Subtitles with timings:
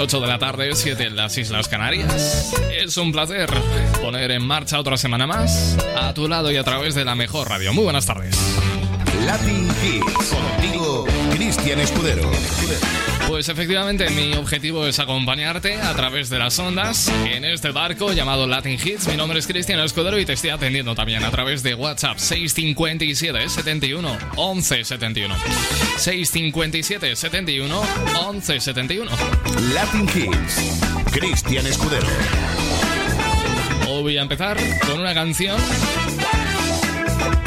[0.00, 2.54] 8 de la tarde, 7 en las Islas Canarias.
[2.72, 3.50] Es un placer
[4.00, 7.50] poner en marcha otra semana más a tu lado y a través de la mejor
[7.50, 7.74] radio.
[7.74, 8.34] Muy buenas tardes.
[9.26, 10.30] Latin Kids.
[10.30, 12.30] Contigo, Cristian Escudero.
[13.30, 18.48] Pues efectivamente, mi objetivo es acompañarte a través de las ondas en este barco llamado
[18.48, 19.06] Latin Hits.
[19.06, 23.48] Mi nombre es Cristian Escudero y te estoy atendiendo también a través de WhatsApp 657
[23.48, 25.36] 71 11 71.
[25.96, 27.82] 657 71
[28.18, 29.10] 11 71.
[29.74, 30.80] Latin Hits.
[31.12, 32.08] Cristian Escudero.
[33.88, 35.56] Hoy voy a empezar con una canción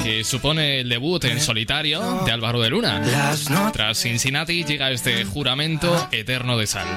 [0.03, 3.01] que supone el debut en solitario de Álvaro de Luna.
[3.71, 6.87] Tras Cincinnati llega este juramento eterno de sal.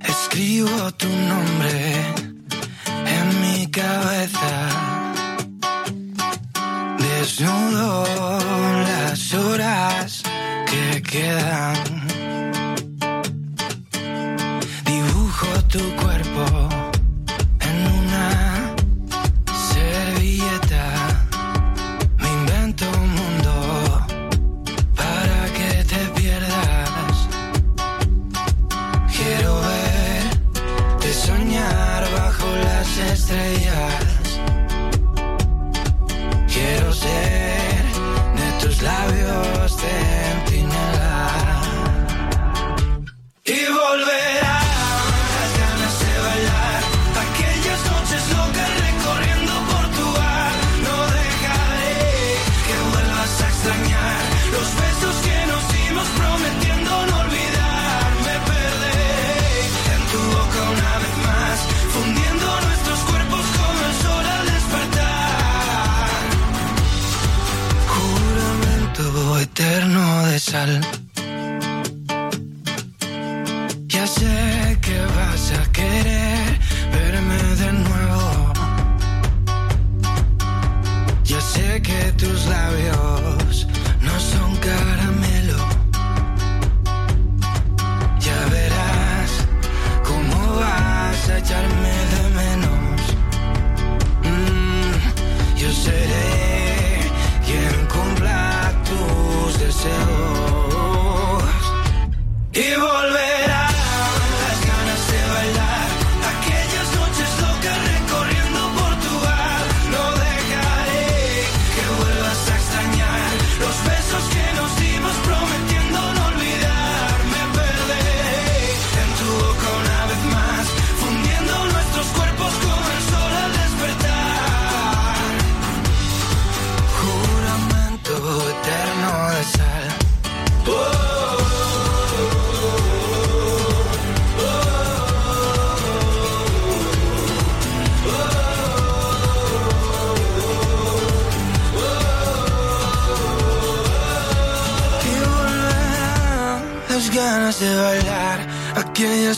[0.00, 1.94] Escribo tu nombre
[3.06, 4.68] en mi cabeza.
[6.98, 8.04] Desnudo
[8.84, 10.22] las horas
[10.70, 12.06] que quedan.
[14.84, 16.61] Dibujo tu cuerpo
[70.52, 70.91] Ya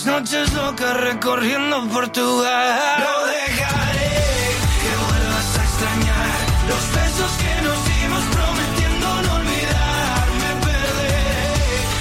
[0.04, 2.98] aquellas noches locas recorriendo Portugal.
[2.98, 4.10] No dejaré
[4.82, 6.30] que vuelvas a extrañar
[6.68, 10.28] los besos que nos dimos prometiendo no olvidar.
[10.40, 11.26] Me perderé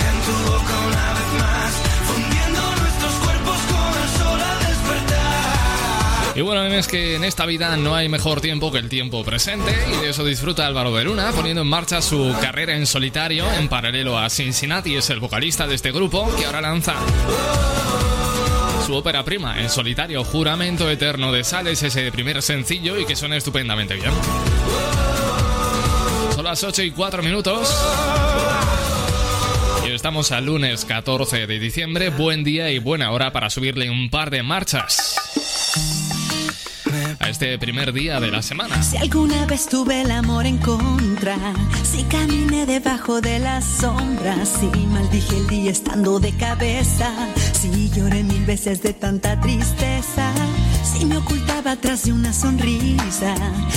[0.10, 1.72] en tu boca una vez más,
[2.08, 6.38] fundiendo nuestros cuerpos con el sol al despertar.
[6.38, 9.72] Y bueno, es que en esta vida no hay mejor tiempo que el tiempo presente
[9.88, 13.70] y de eso disfruta Álvaro de Luna poniendo en marcha su carrera en solitario en
[13.70, 16.96] paralelo a Cincinnati, es el vocalista de este grupo que ahora lanza
[18.96, 23.96] ópera prima en solitario, Juramento Eterno de Sales, ese primer sencillo y que suena estupendamente
[23.96, 24.12] bien.
[26.36, 27.76] Son las 8 y 4 minutos.
[29.86, 34.10] Y estamos al lunes 14 de diciembre, buen día y buena hora para subirle un
[34.10, 35.20] par de marchas
[37.20, 38.82] a este primer día de la semana.
[38.84, 41.38] Si alguna vez tuve el amor en contra,
[41.84, 47.12] si caminé debajo de las sombras, si maldije el día estando de cabeza,
[47.64, 50.34] si lloré mil veces de tanta tristeza,
[50.84, 53.36] si me ocultaba atrás de una sonrisa,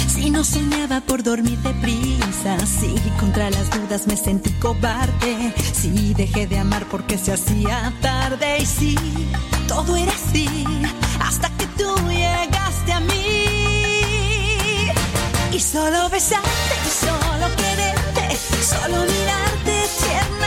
[0.08, 6.48] si no soñaba por dormir deprisa, si contra las dudas me sentí cobarde, si dejé
[6.48, 8.58] de amar porque se hacía tarde.
[8.58, 8.96] Y si
[9.68, 10.48] todo era así
[11.20, 13.44] hasta que tú llegaste a mí.
[15.52, 20.45] Y solo besarte, solo quererte, solo mirarte tiernamente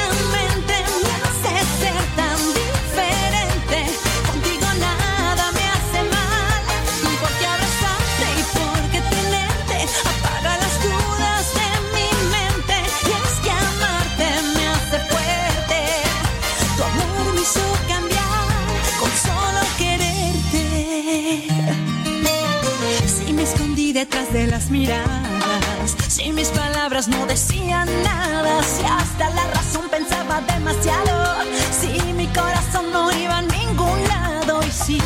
[24.48, 25.96] las miradas.
[26.08, 31.44] Si mis palabras no decían nada, si hasta la razón pensaba demasiado,
[31.80, 34.62] si mi corazón no iba a ningún lado.
[34.68, 35.02] Y si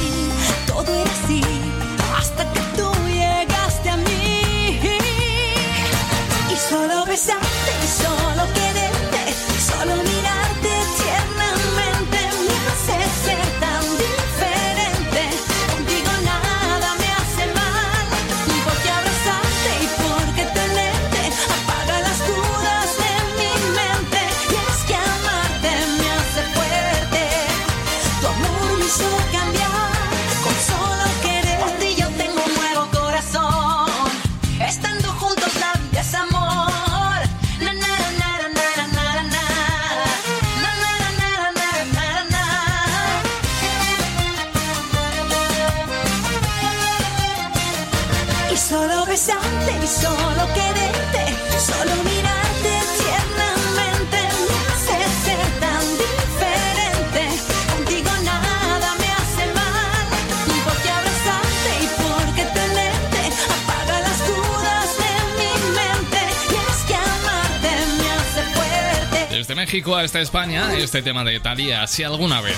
[0.68, 1.42] todo era así
[2.18, 4.80] hasta que tú llegaste a mí.
[6.52, 7.53] Y solo besarte
[69.44, 72.56] Desde México hasta España, este tema de Talía, si alguna vez.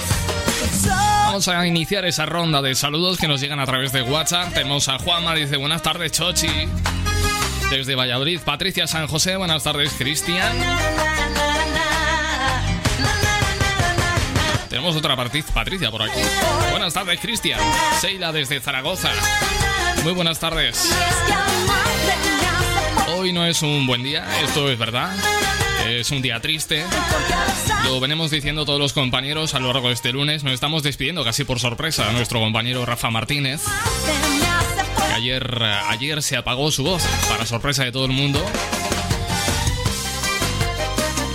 [0.85, 4.53] Vamos a iniciar esa ronda de saludos que nos llegan a través de WhatsApp.
[4.53, 6.69] Tenemos a Juanma, dice buenas tardes, Chochi.
[7.71, 10.55] Desde Valladolid, Patricia San José, buenas tardes, Cristian.
[14.69, 16.21] Tenemos otra Patric- Patricia por aquí.
[16.69, 17.59] Buenas tardes, Cristian.
[17.99, 19.09] Seila desde Zaragoza.
[20.03, 20.87] Muy buenas tardes.
[23.17, 25.09] Hoy no es un buen día, esto es verdad.
[25.87, 26.83] Es un día triste.
[27.85, 30.43] Lo venimos diciendo todos los compañeros a lo largo de este lunes.
[30.43, 33.61] Nos estamos despidiendo casi por sorpresa a nuestro compañero Rafa Martínez.
[35.13, 38.43] Ayer, ayer se apagó su voz, para sorpresa de todo el mundo.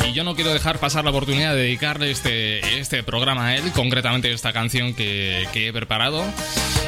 [0.09, 3.71] Y yo no quiero dejar pasar la oportunidad de dedicarle este, este programa a él,
[3.73, 6.25] concretamente esta canción que, que he preparado.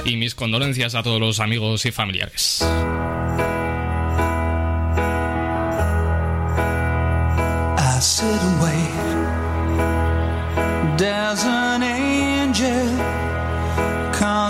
[0.04, 2.64] Y mis condolencias a todos los amigos y familiares.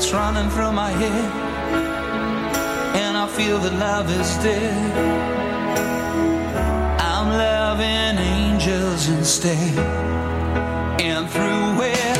[0.00, 1.32] thoughts running through my head,
[2.96, 4.96] and I feel that love is dead.
[7.00, 9.78] I'm loving angels instead,
[11.00, 12.19] and through it,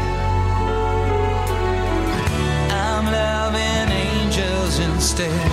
[5.29, 5.50] stare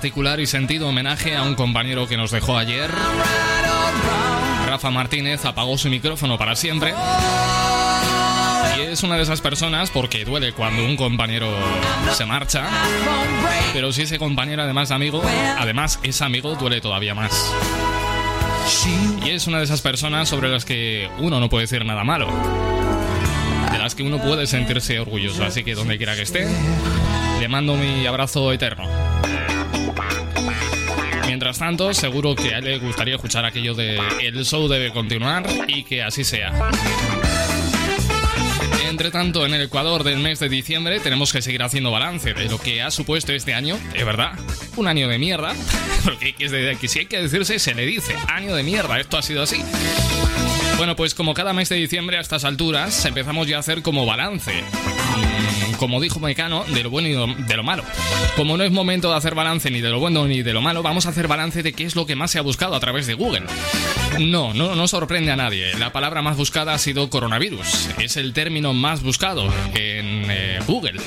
[0.00, 2.90] particular y sentido homenaje a un compañero que nos dejó ayer.
[4.66, 6.94] Rafa Martínez apagó su micrófono para siempre.
[8.78, 11.54] Y es una de esas personas porque duele cuando un compañero
[12.14, 12.66] se marcha.
[13.74, 15.22] Pero si ese compañero además amigo,
[15.58, 17.52] además es amigo, duele todavía más.
[19.22, 22.26] Y es una de esas personas sobre las que uno no puede decir nada malo.
[23.70, 25.44] De las que uno puede sentirse orgulloso.
[25.44, 26.48] Así que donde quiera que esté,
[27.38, 28.99] le mando mi abrazo eterno.
[31.40, 35.46] Mientras tanto, seguro que a él le gustaría escuchar aquello de el show debe continuar
[35.68, 36.52] y que así sea.
[38.90, 42.44] Entre tanto, en el Ecuador del mes de diciembre tenemos que seguir haciendo balance de
[42.44, 44.32] lo que ha supuesto este año, es verdad,
[44.76, 45.54] un año de mierda,
[46.04, 46.34] porque
[46.86, 49.62] si hay que decirse, se le dice, año de mierda, esto ha sido así.
[50.76, 54.04] Bueno, pues como cada mes de diciembre a estas alturas empezamos ya a hacer como
[54.04, 54.62] balance.
[55.80, 57.82] Como dijo Mecano, de lo bueno y de lo malo.
[58.36, 60.82] Como no es momento de hacer balance ni de lo bueno ni de lo malo,
[60.82, 63.06] vamos a hacer balance de qué es lo que más se ha buscado a través
[63.06, 63.44] de Google.
[64.18, 65.72] No, no, no sorprende a nadie.
[65.78, 67.88] La palabra más buscada ha sido coronavirus.
[67.98, 71.00] Es el término más buscado en eh, Google.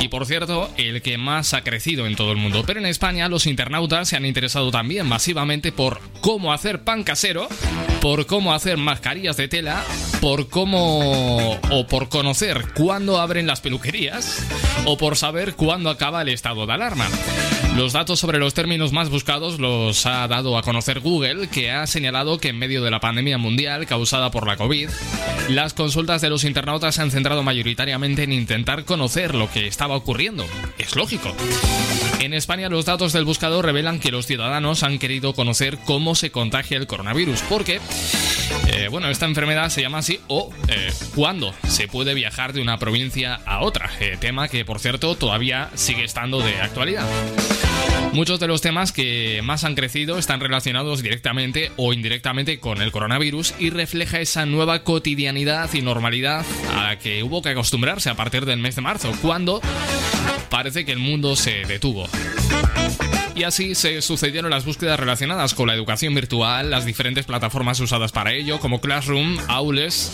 [0.00, 2.64] Y por cierto, el que más ha crecido en todo el mundo.
[2.66, 7.48] Pero en España los internautas se han interesado también masivamente por cómo hacer pan casero,
[8.00, 9.84] por cómo hacer mascarillas de tela,
[10.22, 14.42] por cómo o por conocer cuándo abren las peluquerías
[14.86, 17.06] o por saber cuándo acaba el estado de alarma.
[17.80, 21.86] Los datos sobre los términos más buscados los ha dado a conocer Google, que ha
[21.86, 24.90] señalado que en medio de la pandemia mundial causada por la COVID,
[25.48, 29.96] las consultas de los internautas se han centrado mayoritariamente en intentar conocer lo que estaba
[29.96, 30.44] ocurriendo.
[30.76, 31.34] Es lógico.
[32.18, 36.30] En España los datos del buscador revelan que los ciudadanos han querido conocer cómo se
[36.30, 37.80] contagia el coronavirus, porque,
[38.74, 42.76] eh, bueno, esta enfermedad se llama así, o eh, cuándo se puede viajar de una
[42.76, 47.06] provincia a otra, eh, tema que, por cierto, todavía sigue estando de actualidad.
[48.12, 52.90] Muchos de los temas que más han crecido están relacionados directamente o indirectamente con el
[52.90, 58.16] coronavirus y refleja esa nueva cotidianidad y normalidad a la que hubo que acostumbrarse a
[58.16, 59.60] partir del mes de marzo, cuando
[60.48, 62.08] parece que el mundo se detuvo.
[63.36, 68.12] Y así se sucedieron las búsquedas relacionadas con la educación virtual, las diferentes plataformas usadas
[68.12, 70.10] para ello, como Classroom, Aules,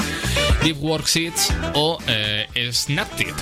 [0.63, 3.35] Deep Worksheets o eh, Snaptip.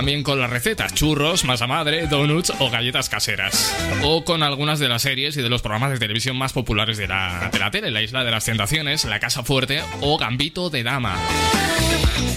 [0.00, 3.76] También con las recetas, churros, masa madre, donuts o galletas caseras.
[4.02, 7.06] O con algunas de las series y de los programas de televisión más populares de
[7.06, 10.84] la, de la tele, La Isla de las Tentaciones, La Casa Fuerte o Gambito de
[10.84, 11.18] Dama.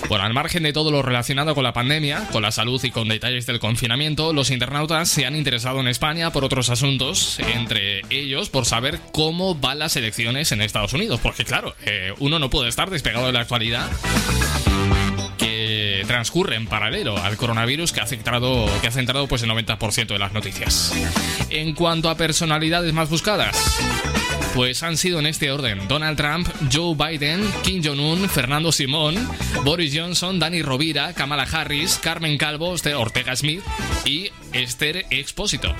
[0.09, 3.07] Bueno, al margen de todo lo relacionado con la pandemia, con la salud y con
[3.07, 8.49] detalles del confinamiento, los internautas se han interesado en España por otros asuntos, entre ellos
[8.49, 12.67] por saber cómo van las elecciones en Estados Unidos, porque claro, eh, uno no puede
[12.67, 13.89] estar despegado de la actualidad
[16.05, 20.19] transcurre en paralelo al coronavirus que ha centrado, que ha centrado pues el 90% de
[20.19, 20.93] las noticias.
[21.49, 23.55] En cuanto a personalidades más buscadas,
[24.53, 29.15] pues han sido en este orden: Donald Trump, Joe Biden, Kim Jong-un, Fernando Simón,
[29.63, 33.61] Boris Johnson, Dani Rovira, Kamala Harris, Carmen Calvo, Ortega Smith
[34.05, 35.75] y Esther Expósito.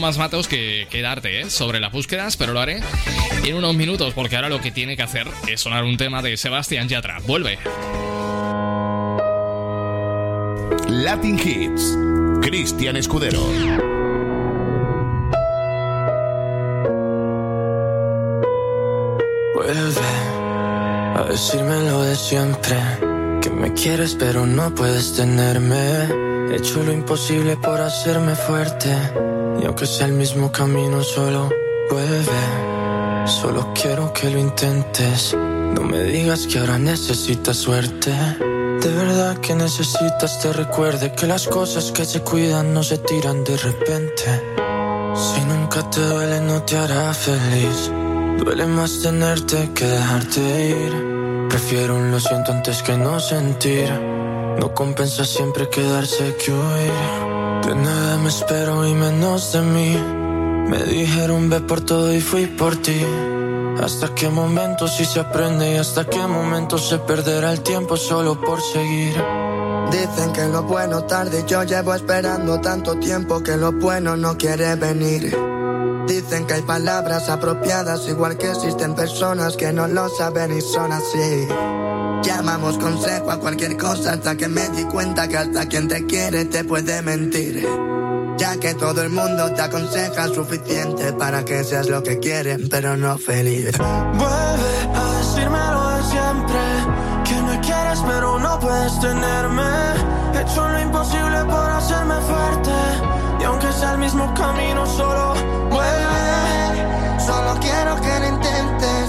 [0.00, 1.50] Más matos que, que darte ¿eh?
[1.50, 2.80] sobre las búsquedas, pero lo haré
[3.44, 6.38] en unos minutos porque ahora lo que tiene que hacer es sonar un tema de
[6.38, 7.18] Sebastián Yatra.
[7.26, 7.58] Vuelve.
[10.88, 11.98] Latin Hits.
[12.40, 13.42] Cristian Escudero.
[19.54, 20.00] Vuelve
[21.14, 22.76] a decirme lo de siempre.
[23.42, 26.29] Que me quieres pero no puedes tenerme.
[26.50, 28.90] He hecho lo imposible por hacerme fuerte.
[29.62, 31.48] Y aunque sea el mismo camino, solo
[31.88, 33.26] vuelve.
[33.26, 35.32] Solo quiero que lo intentes.
[35.36, 38.10] No me digas que ahora necesitas suerte.
[38.10, 43.44] De verdad que necesitas te recuerde que las cosas que se cuidan no se tiran
[43.44, 44.42] de repente.
[45.14, 47.92] Si nunca te duele no te hará feliz.
[48.38, 50.40] Duele más tenerte que dejarte
[50.70, 51.48] ir.
[51.48, 54.19] Prefiero un lo siento antes que no sentir.
[54.60, 56.92] No compensa siempre quedarse que huir.
[57.66, 59.96] De nada me espero y menos de mí.
[60.68, 63.00] Me dijeron ve por todo y fui por ti.
[63.82, 68.38] Hasta qué momento si se aprende y hasta qué momento se perderá el tiempo solo
[68.38, 69.14] por seguir.
[69.90, 74.74] Dicen que lo bueno tarde, yo llevo esperando tanto tiempo que lo bueno no quiere
[74.74, 75.34] venir.
[76.06, 80.92] Dicen que hay palabras apropiadas, igual que existen personas que no lo saben y son
[80.92, 81.48] así.
[82.22, 86.44] Llamamos consejo a cualquier cosa hasta que me di cuenta que hasta quien te quiere
[86.44, 87.66] te puede mentir.
[88.36, 92.96] Ya que todo el mundo te aconseja suficiente para que seas lo que quieren, pero
[92.96, 93.76] no feliz.
[93.78, 96.60] Vuelve a decirme lo de siempre.
[97.24, 99.62] Que me quieres pero no puedes tenerme.
[100.34, 102.70] He hecho lo imposible por hacerme fuerte.
[103.40, 105.34] Y aunque sea el mismo camino, solo
[105.70, 106.89] vuelve.
[107.30, 109.06] Solo quiero que lo intentes.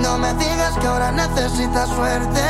[0.00, 2.44] No me digas que ahora necesitas suerte.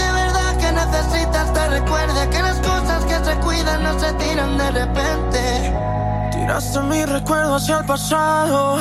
[0.00, 4.56] De verdad que necesitas te recuerde que las cosas que se cuidan no se tiran
[4.56, 5.40] de repente.
[6.30, 8.78] Tiraste mi recuerdo hacia el pasado.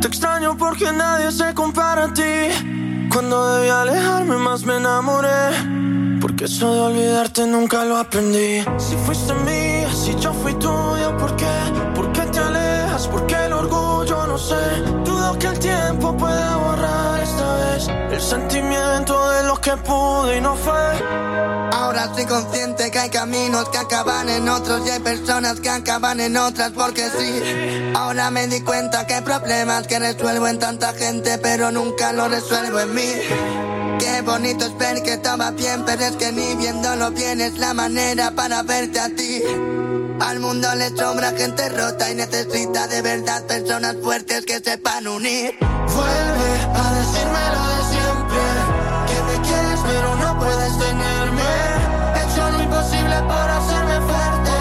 [0.00, 3.08] Te extraño porque nadie se compara a ti.
[3.12, 6.18] Cuando debí alejarme, más me enamoré.
[6.20, 8.64] Porque eso de olvidarte nunca lo aprendí.
[8.78, 11.56] Si fuiste mía, si yo fui tuya, ¿por qué?
[11.96, 13.08] ¿Por qué te alejas?
[13.08, 14.26] ¿Por qué el orgullo?
[14.28, 15.05] No sé.
[15.38, 20.56] Que el tiempo pueda borrar esta vez el sentimiento de lo que pude y no
[20.56, 20.72] fue.
[21.72, 26.20] Ahora soy consciente que hay caminos que acaban en otros y hay personas que acaban
[26.20, 27.92] en otras porque sí.
[27.94, 32.28] Ahora me di cuenta que hay problemas que resuelvo en tanta gente pero nunca lo
[32.28, 33.12] resuelvo en mí.
[33.98, 37.74] Qué bonito es ver que estaba bien, pero es que ni viéndolo bien es la
[37.74, 39.42] manera para verte a ti.
[40.20, 45.54] Al mundo le sobra gente rota y necesita de verdad personas fuertes que sepan unir.
[45.60, 48.42] Vuelve a decirme lo de siempre.
[49.08, 51.42] Que me quieres, pero no puedes tenerme.
[52.14, 54.52] He hecho lo imposible por hacerme fuerte.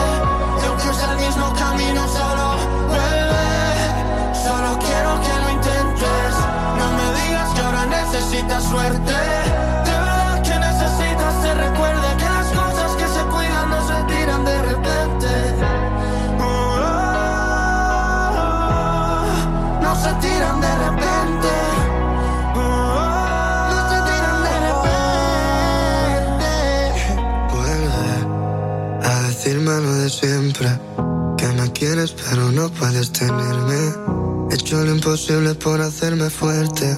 [0.61, 4.35] Y aunque sea el mismo camino, solo vuelve.
[4.43, 6.33] Solo quiero que lo intentes.
[6.77, 9.34] No me digas que ahora necesitas suerte.
[29.71, 30.67] A decirme lo de siempre.
[31.37, 33.93] Que me quieres pero no puedes tenerme.
[34.51, 36.97] He hecho lo imposible por hacerme fuerte.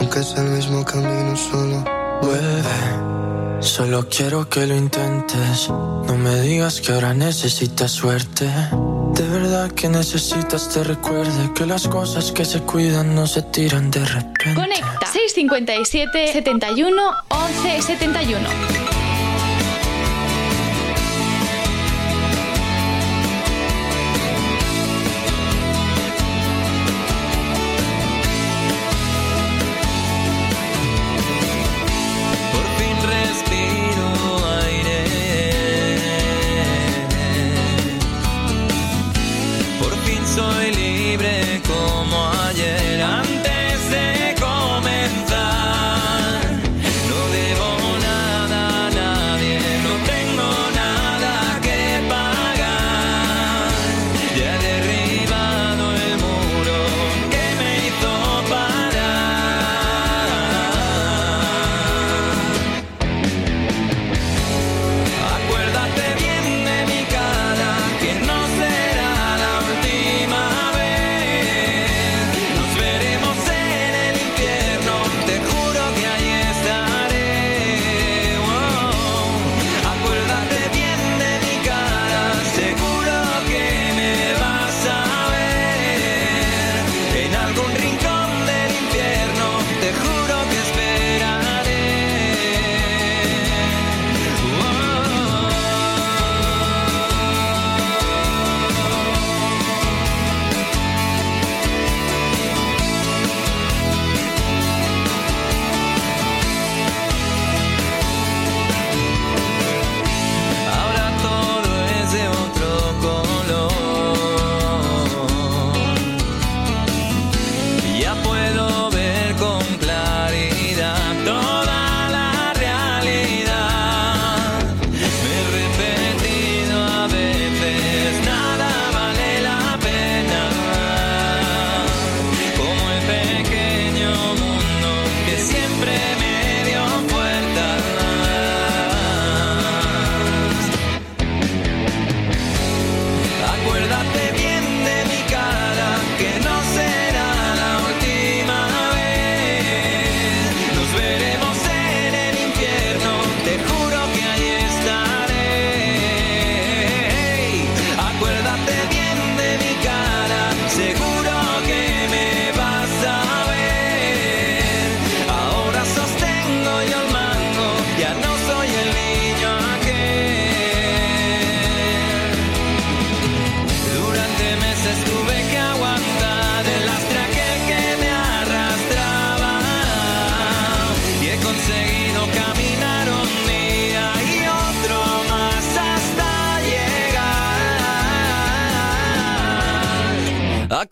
[0.00, 1.84] Aunque sea el mismo camino solo.
[2.22, 5.68] Vuelve, solo quiero que lo intentes.
[5.68, 8.46] No me digas que ahora necesitas suerte.
[8.46, 13.90] De verdad que necesitas te recuerde que las cosas que se cuidan no se tiran
[13.90, 14.54] de repente.
[14.54, 18.81] Conecta 657 71 11 71.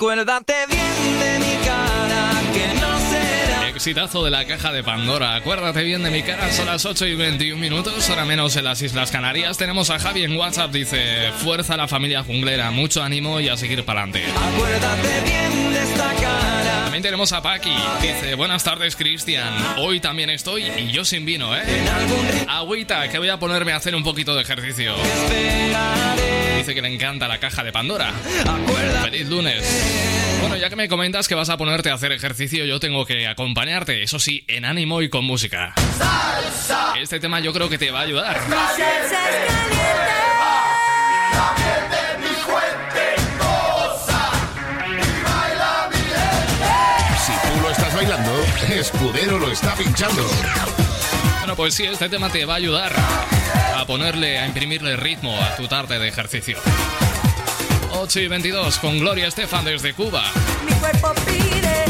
[0.01, 3.69] Acuérdate bien de mi cara, que no será.
[3.69, 5.35] Exitazo de la caja de Pandora.
[5.35, 8.81] Acuérdate bien de mi cara, son las 8 y 21 minutos, hora menos en las
[8.81, 9.59] Islas Canarias.
[9.59, 13.59] Tenemos a Javi en WhatsApp, dice: Fuerza a la familia junglera, mucho ánimo y a
[13.59, 14.25] seguir para adelante.
[14.55, 16.85] Acuérdate bien de esta cara.
[16.85, 19.53] También tenemos a Paqui, dice: Buenas tardes, Cristian.
[19.77, 21.63] Hoy también estoy y yo sin vino, ¿eh?
[22.49, 24.95] Agüita, que voy a ponerme a hacer un poquito de ejercicio.
[24.97, 26.40] esperaré.
[26.61, 28.13] Dice que le encanta la caja de Pandora.
[28.41, 29.11] Acuérdate.
[29.11, 30.39] Feliz lunes.
[30.43, 33.27] Bueno, ya que me comentas que vas a ponerte a hacer ejercicio, yo tengo que
[33.27, 35.73] acompañarte, eso sí, en ánimo y con música.
[37.01, 38.39] Este tema yo creo que te va a ayudar.
[47.25, 50.29] Si tú lo estás bailando, Escudero lo está pinchando.
[51.57, 52.93] Pues sí, este tema te va a ayudar
[53.77, 56.57] a ponerle, a imprimirle ritmo a tu tarde de ejercicio.
[57.93, 60.25] 8 y 22 con Gloria Estefan desde Cuba.
[60.65, 61.90] Mi cuerpo pide.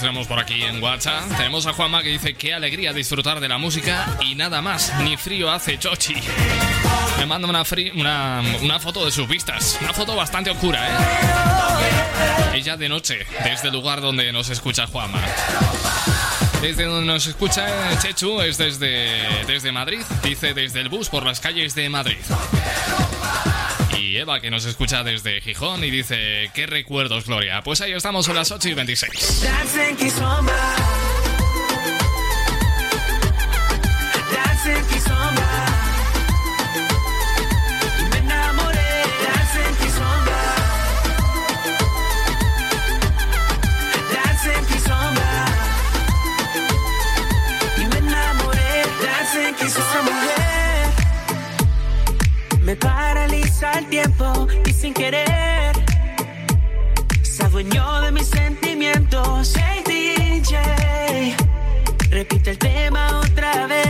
[0.00, 1.36] Tenemos por aquí en WhatsApp.
[1.36, 5.16] Tenemos a Juanma que dice qué alegría disfrutar de la música y nada más, ni
[5.16, 6.14] frío hace chochi.
[7.18, 7.62] Me manda una,
[7.94, 10.92] una, una foto de sus vistas, una foto bastante oscura, ¿eh?
[12.54, 15.20] Ella de noche, desde el lugar donde nos escucha Juanma.
[16.60, 21.24] Desde donde nos escucha eh, Chechu es desde, desde Madrid, dice desde el bus por
[21.24, 22.18] las calles de Madrid.
[24.18, 27.62] Que nos escucha desde Gijón y dice, ¿qué recuerdos, Gloria?
[27.62, 29.42] Pues ahí estamos, son las 8 y 26.
[54.88, 55.72] sin querer.
[57.22, 59.54] Se adueñó de mis sentimientos.
[59.56, 61.36] Hey, DJ,
[62.10, 63.87] repite el tema otra vez.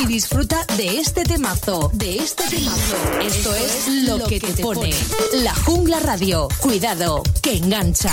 [0.00, 2.96] Y disfruta de este temazo, de este temazo.
[3.22, 4.90] Esto es lo que te pone.
[5.34, 6.48] La Jungla Radio.
[6.60, 8.12] Cuidado, que engancha.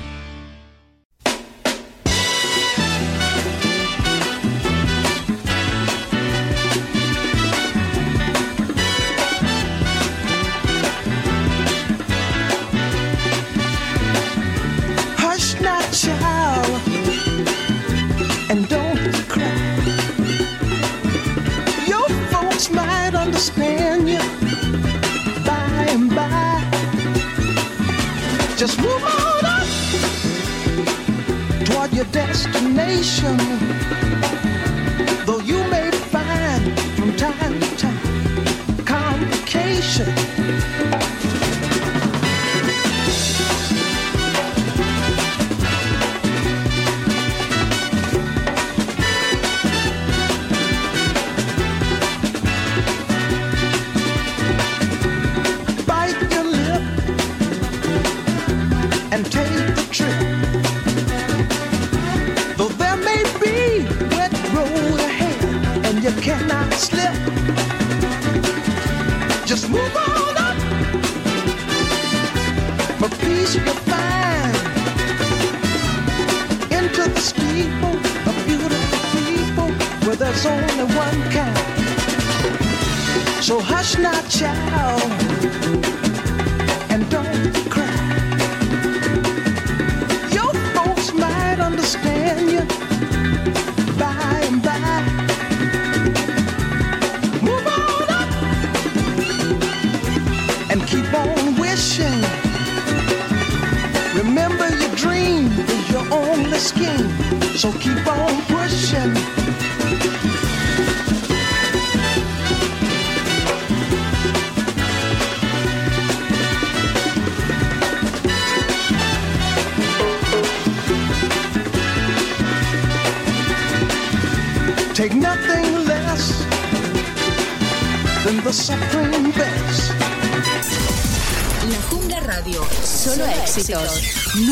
[28.61, 29.65] Just move on up
[31.65, 33.35] toward your destination.
[35.25, 40.30] Though you may find from time to time complication.
[84.31, 84.80] Child,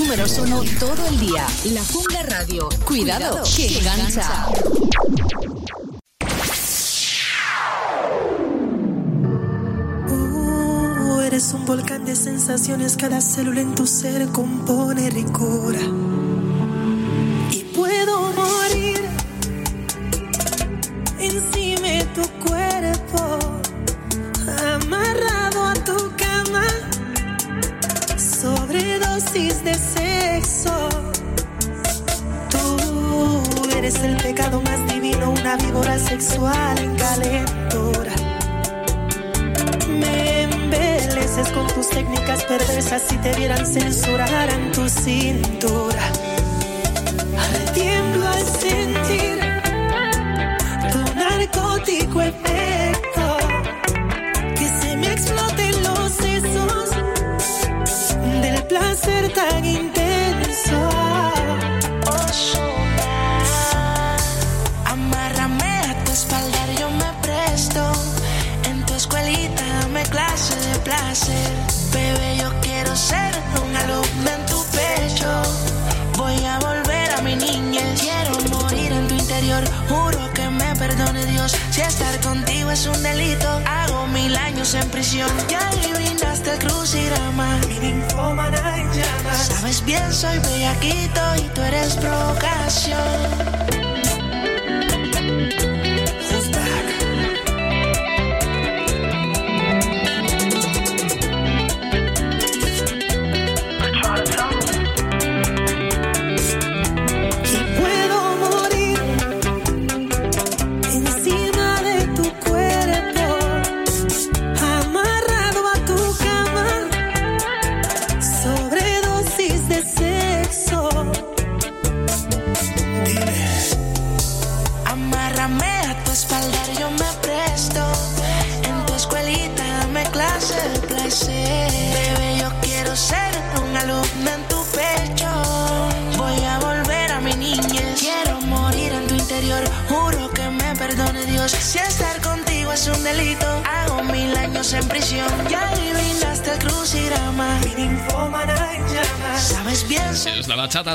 [0.10, 1.46] Números uno todo el día.
[1.66, 2.68] La Jungla Radio.
[2.84, 4.48] Cuidado, que engancha.
[10.10, 15.80] Uh, eres un volcán de sensaciones, cada célula en tu ser compone ricura.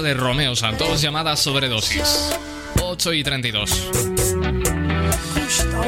[0.03, 2.37] De Romeo Santos llamada Sobredosis.
[2.83, 3.91] 8 y 32.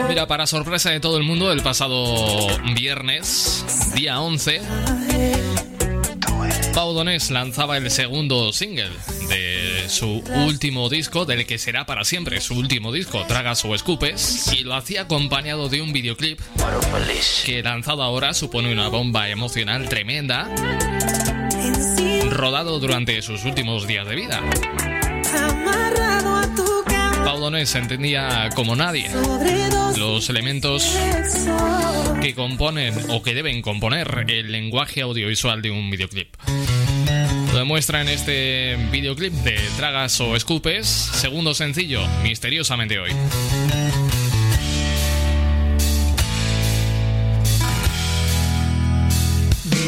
[0.08, 3.64] Mira, para sorpresa de todo el mundo, el pasado viernes,
[3.94, 4.60] día 11,
[6.72, 8.92] Pau Donés lanzaba el segundo single
[9.28, 14.52] de su último disco, del que será para siempre su último disco, Tragas o Escupes,
[14.52, 16.38] y lo hacía acompañado de un videoclip
[17.44, 20.48] que lanzado ahora supone una bomba emocional tremenda,
[22.36, 24.42] rodado durante sus últimos días de vida.
[27.24, 29.10] Pau Donés entendía como nadie
[29.96, 30.96] los elementos
[32.20, 36.34] que componen o que deben componer el lenguaje audiovisual de un videoclip.
[37.52, 43.12] Lo demuestra en este videoclip de Tragas o Escupes, segundo sencillo, misteriosamente hoy.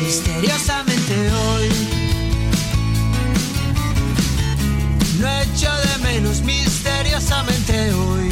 [0.03, 0.78] Misteriosamente
[6.21, 8.29] menos misteriosamente hoy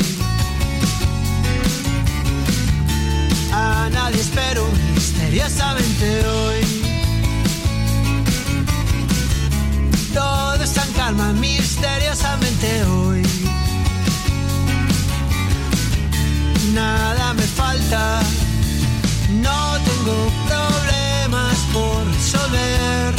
[3.52, 6.60] A nadie espero misteriosamente hoy
[10.12, 13.22] Todo está en calma misteriosamente hoy
[16.74, 18.20] Nada me falta
[19.30, 23.14] No tengo problemas por resolver.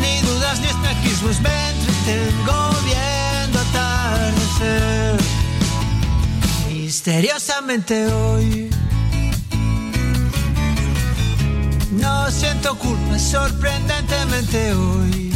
[0.00, 5.16] Ni dudas ni espejismos me entretengo viendo atardecer
[6.68, 8.70] Misteriosamente hoy.
[11.92, 15.32] No siento culpa sorprendentemente hoy.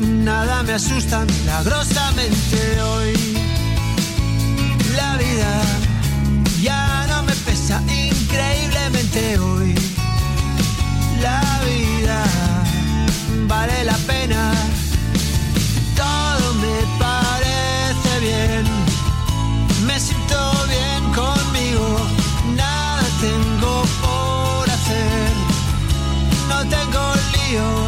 [0.00, 3.38] Nada me asusta milagrosamente hoy.
[4.96, 5.62] La vida
[6.62, 9.74] ya no me pesa increíblemente hoy.
[11.20, 12.55] La vida
[13.48, 14.52] vale la pena.
[15.96, 18.64] Todo me parece bien.
[19.86, 20.38] Me siento
[20.68, 21.86] bien conmigo.
[22.54, 25.30] Nada tengo por hacer.
[26.48, 27.85] No tengo líos.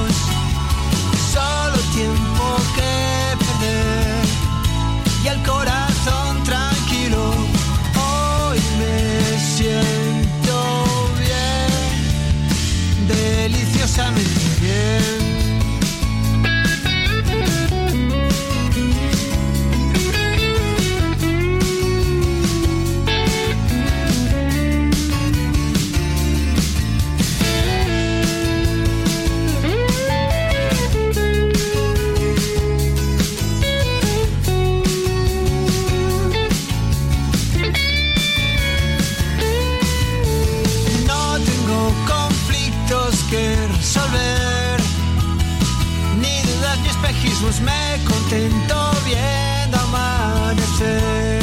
[47.60, 51.42] Me contento viendo amanecer.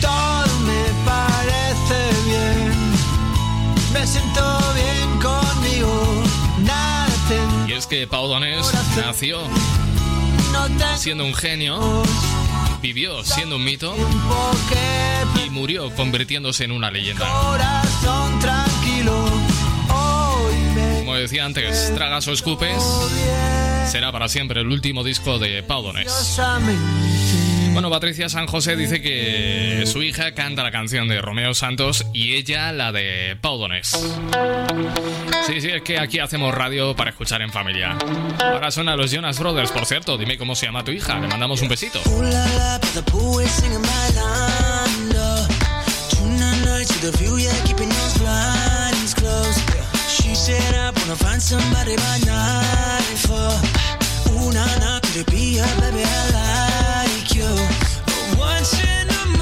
[0.00, 2.72] Todo me parece bien,
[3.92, 6.22] me siento bien conmigo,
[6.64, 9.38] nada tengo, Y es que Pau Donés nació
[10.96, 12.02] siendo un genio,
[12.80, 13.94] vivió siendo un mito
[15.44, 17.24] y murió convirtiéndose en una leyenda.
[17.28, 18.40] corazón
[21.22, 22.82] decía antes, Tragas o Escupes
[23.86, 26.10] será para siempre el último disco de Pau Donés.
[27.72, 32.34] Bueno, Patricia San José dice que su hija canta la canción de Romeo Santos y
[32.34, 33.88] ella la de Pau Donés.
[35.46, 37.96] Sí, sí, es que aquí hacemos radio para escuchar en familia.
[38.40, 40.18] Ahora son a los Jonas Brothers, por cierto.
[40.18, 41.18] Dime cómo se llama tu hija.
[41.20, 42.00] Le mandamos un besito.
[50.46, 53.50] shit up, wanna find somebody by night for
[54.32, 57.52] Ooh, nah, nah, could it be a baby I like you?
[58.36, 59.41] Once in a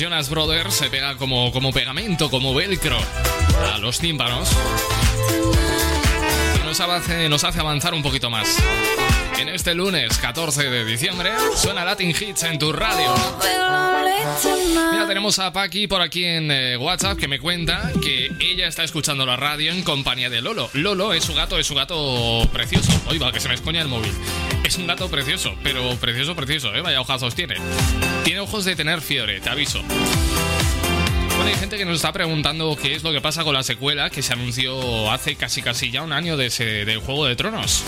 [0.00, 2.96] Jonas Brothers se pega como, como pegamento, como velcro
[3.70, 4.48] a los tímpanos.
[6.70, 8.46] Nos hace, nos hace avanzar un poquito más.
[9.40, 13.12] En este lunes 14 de diciembre suena Latin Hits en tu radio.
[14.92, 18.84] Mira, tenemos a Paqui por aquí en eh, WhatsApp que me cuenta que ella está
[18.84, 20.70] escuchando la radio en compañía de Lolo.
[20.72, 22.92] Lolo es su gato, es su gato precioso.
[23.08, 24.12] Oiga, que se me escoña el móvil.
[24.62, 26.82] Es un gato precioso, pero precioso, precioso, ¿eh?
[26.82, 27.56] Vaya ojazos tiene.
[28.22, 29.82] Tiene ojos de tener fiebre, te aviso.
[31.40, 34.10] Bueno, hay gente que nos está preguntando qué es lo que pasa con la secuela
[34.10, 37.82] que se anunció hace casi casi ya un año de ese, del Juego de Tronos.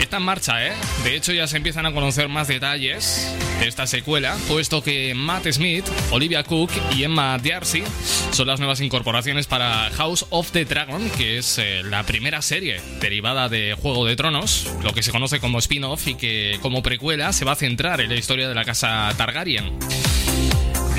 [0.00, 0.72] Está en marcha, ¿eh?
[1.04, 5.48] De hecho ya se empiezan a conocer más detalles de esta secuela, puesto que Matt
[5.52, 7.84] Smith, Olivia Cook y Emma Darcy
[8.30, 12.80] son las nuevas incorporaciones para House of the Dragon, que es eh, la primera serie
[13.02, 17.34] derivada de Juego de Tronos, lo que se conoce como spin-off y que como precuela
[17.34, 19.78] se va a centrar en la historia de la casa Targaryen.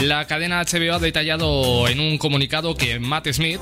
[0.03, 3.61] La cadena HBO ha detallado en un comunicado que Matt Smith,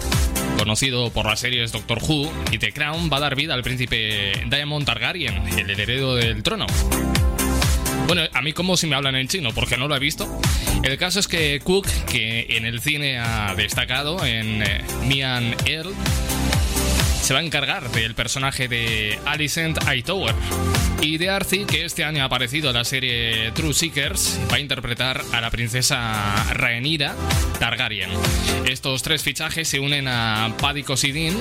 [0.58, 4.32] conocido por las series Doctor Who y The Crown, va a dar vida al príncipe
[4.50, 6.66] Diamond Targaryen, el heredero del trono.
[8.08, 10.28] Bueno, a mí como si me hablan en chino, porque no lo he visto.
[10.82, 15.94] El caso es que Cook, que en el cine ha destacado en eh, Mian Earl,
[17.22, 20.34] se va a encargar del personaje de Alicent Hightower.
[21.02, 24.60] Y de Arthur, que este año ha aparecido en la serie True Seekers, va a
[24.60, 27.16] interpretar a la princesa Rhaenyra
[27.60, 28.10] Targaryen.
[28.68, 31.38] Estos tres fichajes se unen a Paddy Considine,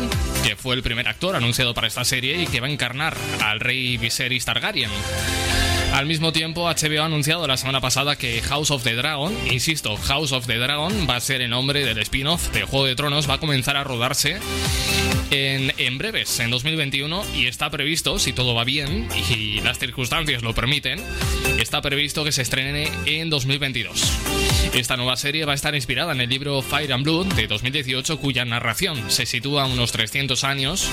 [0.47, 3.61] que fue el primer actor anunciado para esta serie y que va a encarnar al
[3.61, 4.91] rey Viserys Targaryen.
[5.93, 9.97] Al mismo tiempo, HBO ha anunciado la semana pasada que House of the Dragon, insisto,
[9.97, 13.29] House of the Dragon va a ser el nombre del spin-off de Juego de Tronos,
[13.29, 14.39] va a comenzar a rodarse
[15.31, 20.43] en, en breves, en 2021, y está previsto, si todo va bien y las circunstancias
[20.43, 21.01] lo permiten,
[21.59, 24.03] está previsto que se estrene en 2022.
[24.75, 28.19] Esta nueva serie va a estar inspirada en el libro Fire and Blood de 2018,
[28.19, 30.89] cuya narración se sitúa unos 300 años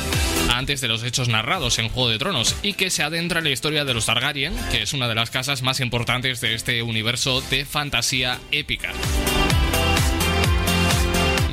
[0.49, 3.51] antes de los hechos narrados en Juego de Tronos y que se adentra en la
[3.51, 7.41] historia de los Targaryen, que es una de las casas más importantes de este universo
[7.49, 8.91] de fantasía épica.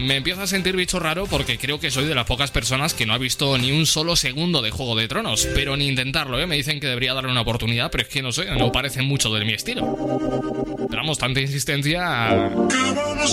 [0.05, 3.07] Me empiezo a sentir bicho raro porque creo que soy de las pocas personas que
[3.07, 6.47] no ha visto ni un solo segundo de Juego de Tronos, pero ni intentarlo, ¿eh?
[6.47, 9.33] Me dicen que debería darle una oportunidad, pero es que no sé, no parece mucho
[9.33, 9.97] de mi estilo.
[10.91, 12.51] Pero vamos, tanta insistencia...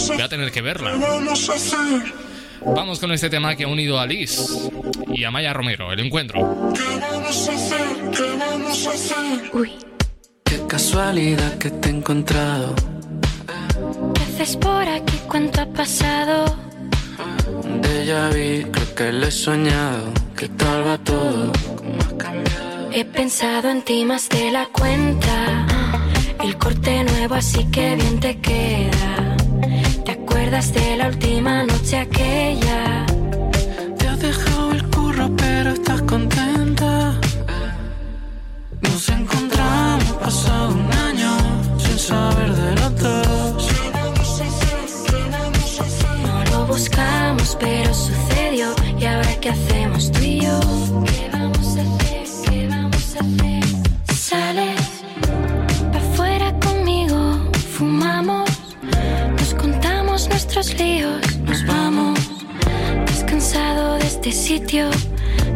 [0.08, 0.94] Voy a tener que verla.
[2.66, 4.40] Vamos con este tema que ha unido a Liz
[5.14, 6.72] y a Maya Romero, el encuentro.
[9.52, 9.72] Uy.
[10.46, 12.74] Qué casualidad que te he encontrado.
[14.42, 15.20] ¿Qué haces por aquí?
[15.28, 16.46] ¿Cuánto ha pasado?
[17.84, 20.06] Déjà vu, creo que lo he soñado.
[20.36, 21.52] ¿Qué tal va todo?
[22.92, 25.68] He pensado en ti más de la cuenta.
[26.44, 29.38] El corte nuevo, así que bien te queda.
[30.06, 33.06] ¿Te acuerdas de la última noche aquella?
[34.00, 37.14] Te has dejado el curro, pero estás contenta.
[38.82, 41.32] Nos encontramos pasado un año
[41.78, 43.41] sin saber de los dos.
[46.82, 48.74] buscamos, pero sucedió.
[49.00, 50.60] ¿Y ahora qué hacemos tú y yo?
[51.06, 52.24] ¿Qué vamos a hacer?
[52.50, 53.64] ¿Qué vamos a hacer?
[54.16, 54.82] Sales
[55.92, 57.20] para afuera conmigo,
[57.78, 58.50] fumamos,
[59.40, 62.20] nos contamos nuestros líos, nos vamos.
[63.06, 64.90] Estás cansado de este sitio,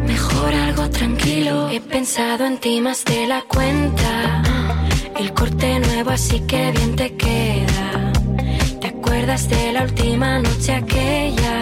[0.06, 1.68] mejor algo tranquilo.
[1.70, 4.42] He pensado en ti más de la cuenta.
[5.18, 8.05] El corte nuevo, así que bien te queda
[9.26, 11.58] ¿Te acuerdas de la última noche aquella?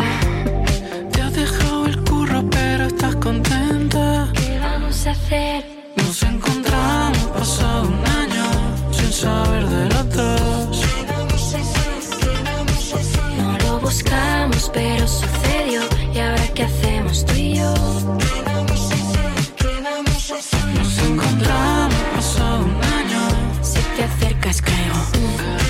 [1.10, 4.28] Te has dejado el curro, pero estás contenta.
[4.34, 5.64] ¿Qué vamos a hacer?
[5.96, 8.44] Nos encontramos pasado un año
[8.92, 10.82] sin saber de los dos.
[13.38, 15.80] No lo buscamos, pero sucedió.
[16.12, 17.74] ¿Y ahora qué hacemos tú y yo?
[20.74, 23.22] Nos encontramos pasado un año.
[23.62, 25.63] Si te acercas, creo.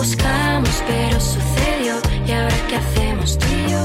[0.00, 1.94] Buscamos, pero sucedió.
[2.26, 3.84] ¿Y ahora qué hacemos tú y yo?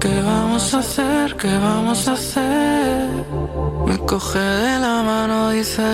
[0.00, 1.36] ¿Qué vamos a hacer?
[1.36, 3.08] ¿Qué vamos a hacer?
[3.86, 5.88] Me coge de la mano, dice.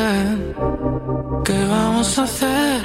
[1.46, 2.80] ¿Qué vamos a hacer?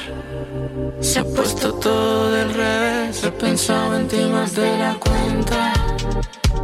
[1.01, 3.23] Se ha puesto todo del revés.
[3.23, 5.73] He pensado en ti más de la cuenta.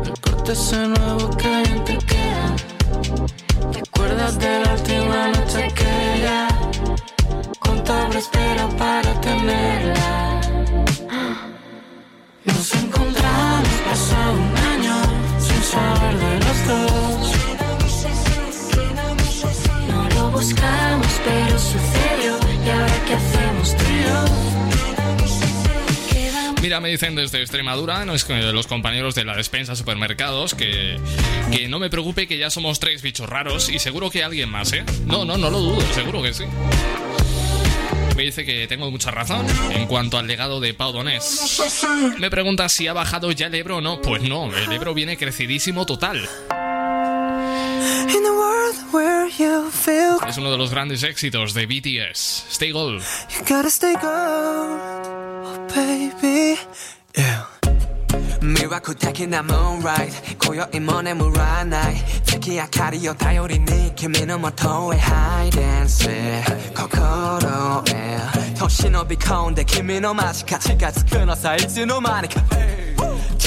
[0.05, 2.47] El corte ese nuevo que bien te queda.
[3.73, 4.66] ¿Te acuerdas de la
[8.17, 10.41] Contable espera para tenerla.
[12.45, 14.95] Nos encontramos pasado un año
[15.39, 17.31] sin saber de los dos.
[19.87, 22.39] No lo buscamos, pero sucedió.
[22.65, 23.83] ¿Y ahora qué hacemos tú
[26.61, 30.99] Mira, me dicen desde Extremadura, los compañeros de la despensa supermercados, que,
[31.51, 34.73] que no me preocupe que ya somos tres bichos raros y seguro que alguien más,
[34.73, 34.83] ¿eh?
[35.05, 36.45] No, no, no lo dudo, seguro que sí.
[38.17, 41.61] Me dice que tengo mucha razón en cuanto al legado de Pau Donés.
[42.17, 44.01] Me pregunta si ha bajado ya el Ebro o no.
[44.01, 46.27] Pues no, el Ebro viene crecidísimo total.
[50.27, 52.47] Es uno de los grandes éxitos de BTS.
[52.49, 53.03] Stay Gold.
[53.29, 56.57] you gotta stay gold, oh baby.
[57.15, 57.45] Yeah.
[58.41, 60.09] 迷惑的なムーンライ
[60.39, 61.95] ト今宵も眠らない。
[62.25, 66.07] 月明かりを頼りに君のもとへハイデンス。
[66.73, 68.19] 心へ
[68.57, 72.41] 年伸び込んで君の間近近づくのさいつの間にか。
[72.41, 72.86] 汚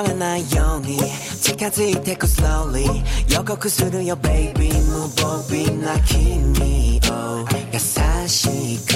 [0.01, 0.99] 気づかれないように
[1.43, 2.87] 近づいてく slowly
[3.33, 8.95] 予告するよ baby 無防備な君を優しく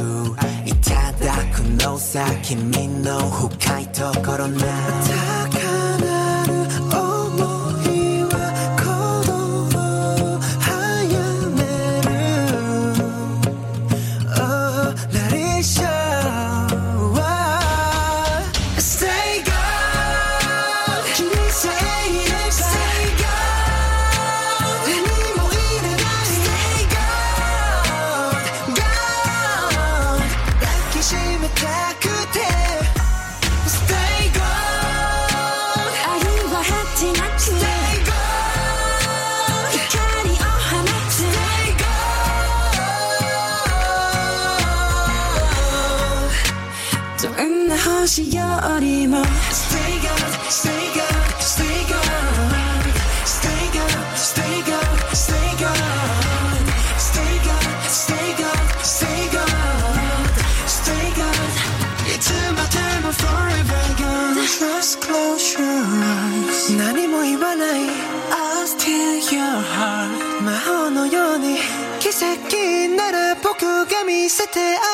[0.66, 5.53] いただくのさ君の深いところな
[48.22, 49.18] んな星よりも
[49.50, 50.14] Stay God,
[50.48, 51.02] Stay God,
[51.40, 52.04] Stay God
[53.24, 55.74] Stay God, Stay God, Stay God
[56.96, 59.50] Stay God, Stay God, Stay God
[60.66, 61.34] Stay God
[62.06, 67.80] いつまでも forever gold Just close your eyes 何も言わない
[68.30, 69.42] I'll steal your
[69.74, 71.56] heart 魔法のように
[71.98, 74.93] 奇跡なら僕が見せてあ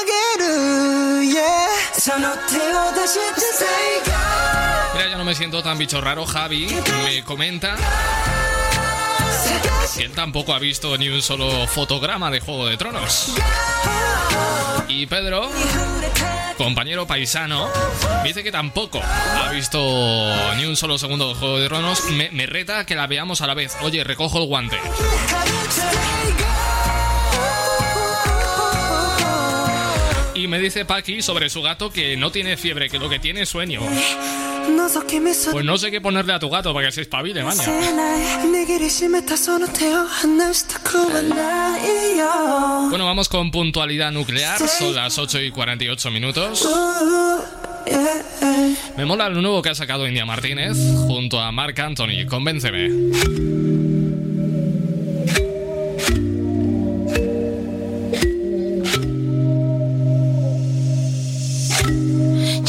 [4.95, 6.27] Mira, ya no me siento tan bicho raro.
[6.27, 6.67] Javi
[7.05, 7.77] me comenta
[9.97, 13.33] que él tampoco ha visto ni un solo fotograma de Juego de Tronos.
[14.89, 15.49] Y Pedro,
[16.59, 17.69] compañero paisano,
[18.25, 19.79] dice que tampoco ha visto
[20.57, 22.05] ni un solo segundo de Juego de Tronos.
[22.11, 23.77] Me, me reta que la veamos a la vez.
[23.83, 24.79] Oye, recojo el guante.
[30.41, 33.43] Y me dice Paki sobre su gato que no tiene fiebre, que lo que tiene
[33.43, 33.83] es sueño.
[35.53, 37.63] Pues no sé qué ponerle a tu gato para que se espabile, maña.
[42.89, 44.59] Bueno, vamos con puntualidad nuclear.
[44.67, 46.67] Son las 8 y 48 minutos.
[48.97, 50.75] Me mola lo nuevo que ha sacado India Martínez
[51.07, 52.25] junto a Mark Anthony.
[52.27, 53.70] Convénceme.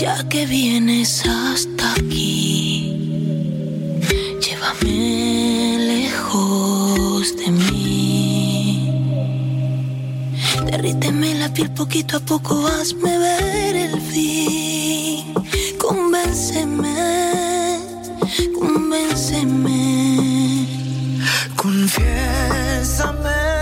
[0.02, 2.98] Ya que vienes hasta aquí,
[4.42, 8.90] llévame lejos de mí.
[10.66, 15.36] Derríteme la piel poquito a poco, hazme ver el fin.
[15.78, 16.96] Convénceme,
[18.58, 20.66] convénceme.
[21.56, 23.61] Confiésame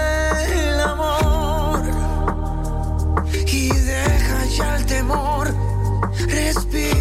[6.60, 6.99] speak.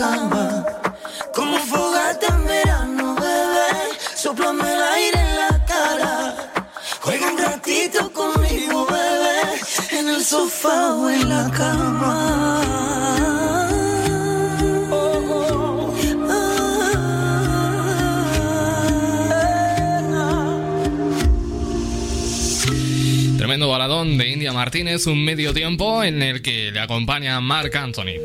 [0.00, 0.47] O en
[24.78, 28.20] Martínez, un medio tiempo en el que le acompaña Mark Anthony.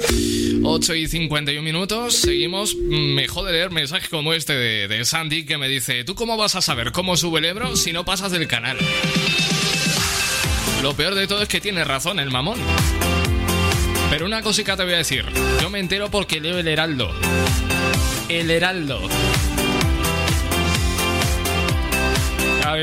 [0.63, 2.75] 8 y 51 minutos, seguimos.
[2.75, 6.61] Me jode leer mensajes como este de, Sandy que me dice: ¿Tú cómo vas a
[6.61, 8.77] saber cómo sube el Ebro si no pasas del canal?
[10.83, 12.59] Lo peor de todo es que tiene razón el mamón.
[14.11, 15.25] Pero una cosita te voy a decir:
[15.59, 17.11] yo me entero porque leo el Heraldo.
[18.29, 19.01] El Heraldo.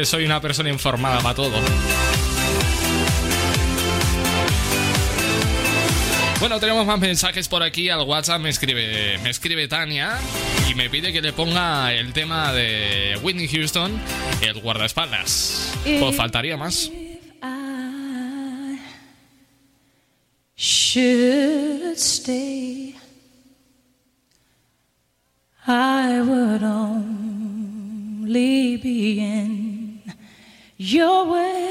[0.03, 2.00] Soy una persona informada para todo.
[6.41, 7.91] Bueno, tenemos más mensajes por aquí.
[7.91, 10.18] Al WhatsApp me escribe, me escribe Tania
[10.70, 14.01] y me pide que le ponga el tema de Whitney Houston,
[14.41, 15.74] el guardaespaldas.
[15.84, 16.91] Pues faltaría más.
[20.93, 22.95] should stay,
[25.66, 27.97] I would only
[28.76, 30.03] be in
[30.76, 31.70] your way.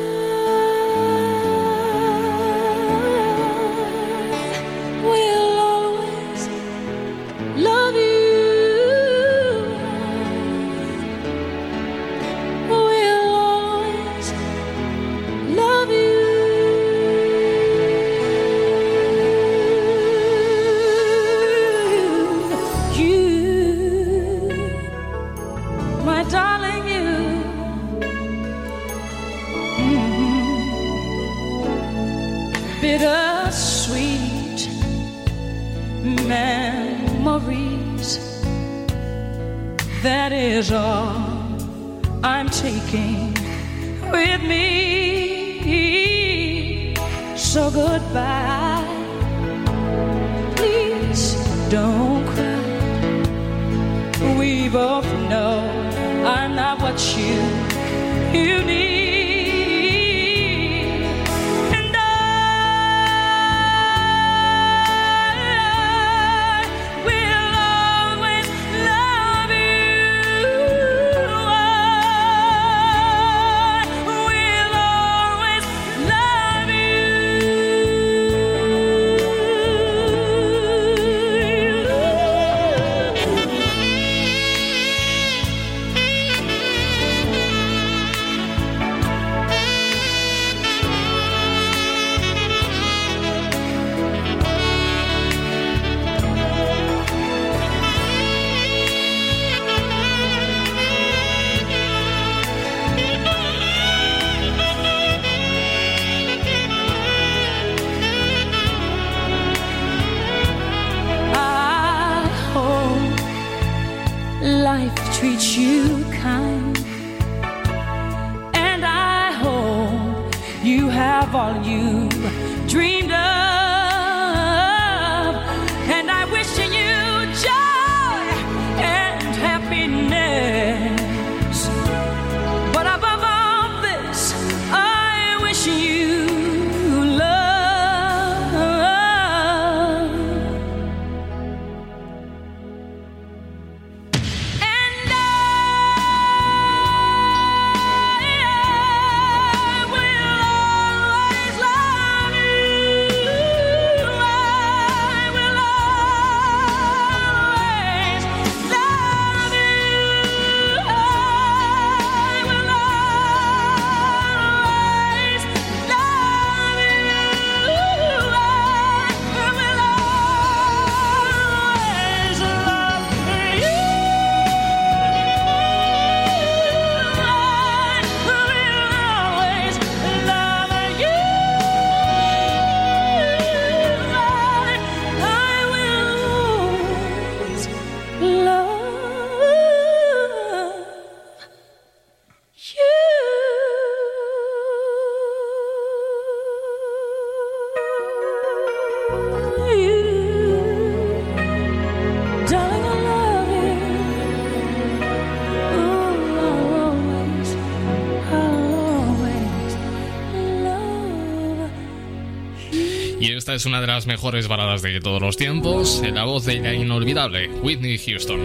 [213.51, 216.61] esta es una de las mejores baladas de todos los tiempos, en la voz de
[216.61, 218.39] la inolvidable Whitney Houston.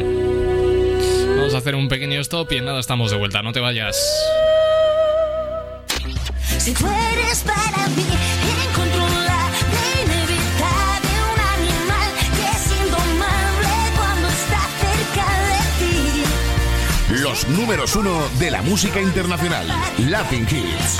[1.37, 3.97] Vamos a hacer un pequeño stop y en nada estamos de vuelta, no te vayas.
[6.59, 8.03] Si tú eres para mí
[8.69, 17.23] incontrolable, inevitable, un animal que es indomable cuando está cerca de ti.
[17.23, 19.69] Los números uno de la música internacional.
[19.99, 20.99] Latin Kids.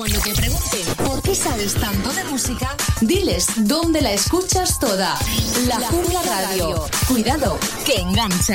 [0.00, 5.14] Cuando te pregunten por qué sabes tanto de música, diles dónde la escuchas toda.
[5.66, 6.86] La Jungla Radio.
[7.06, 8.54] Cuidado, que engancha.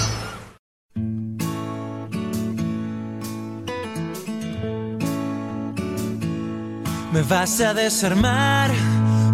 [7.11, 8.71] Me vas a desarmar,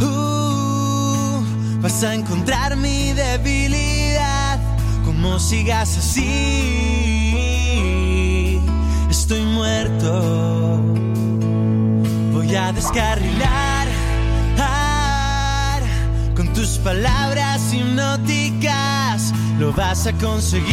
[0.01, 1.43] uh,
[1.79, 4.59] vas a encontrar mi debilidad.
[5.05, 6.25] Como sigas así,
[9.11, 10.81] estoy muerto.
[12.33, 13.87] Voy a descarrilar
[14.57, 15.79] ah,
[16.35, 19.33] con tus palabras hipnóticas.
[19.59, 20.65] Lo vas a conseguir.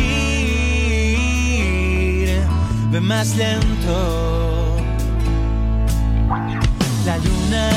[2.91, 4.44] Ve más lento.
[7.05, 7.71] La luna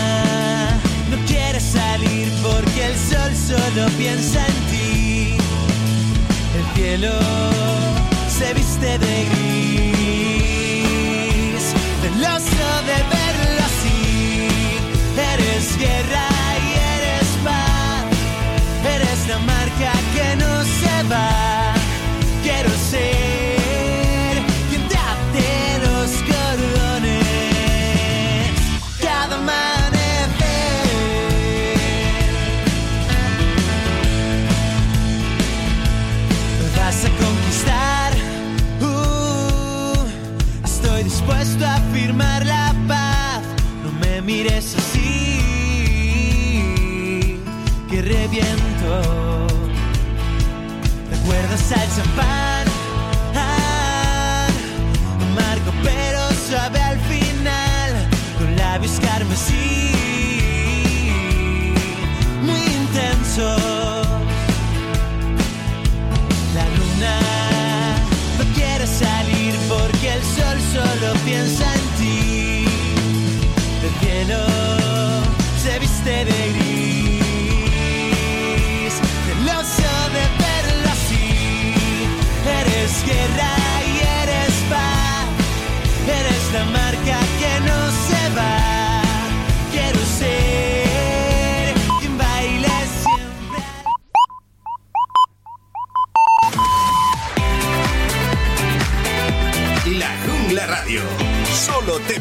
[1.09, 5.35] no quiere salir porque el sol solo piensa en ti.
[6.55, 7.11] El cielo
[8.29, 10.53] se viste de gris,
[12.01, 14.47] celoso de verlo así.
[15.33, 16.27] Eres guerra
[16.65, 18.05] y eres paz,
[18.95, 21.73] eres la marca que no se va.
[22.43, 23.26] Quiero ser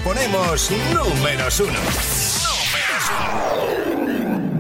[0.07, 1.79] Solo te ponemos números uno.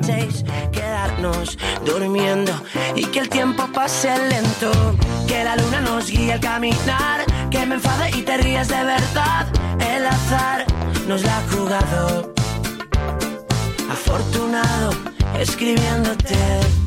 [0.02, 2.52] Seis, quedarnos durmiendo
[2.96, 4.96] y que el tiempo pase lento.
[5.28, 7.24] Que la luna nos guíe al caminar.
[7.50, 9.46] Que me enfade y te rías de verdad.
[9.78, 10.66] El azar
[11.06, 12.34] nos la ha jugado.
[13.88, 14.90] Afortunado
[15.38, 16.85] escribiéndote.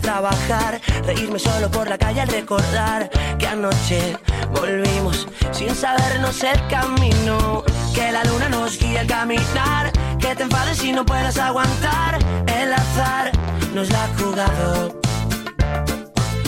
[0.00, 4.16] Trabajar, reírme solo por la calle al recordar que anoche
[4.52, 7.64] volvimos sin sabernos el camino.
[7.94, 12.18] Que la luna nos guía al caminar, que te enfades y no puedas aguantar.
[12.46, 13.32] El azar
[13.74, 15.00] nos la ha jugado,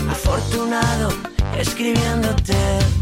[0.08, 3.01] afortunado escribiéndote.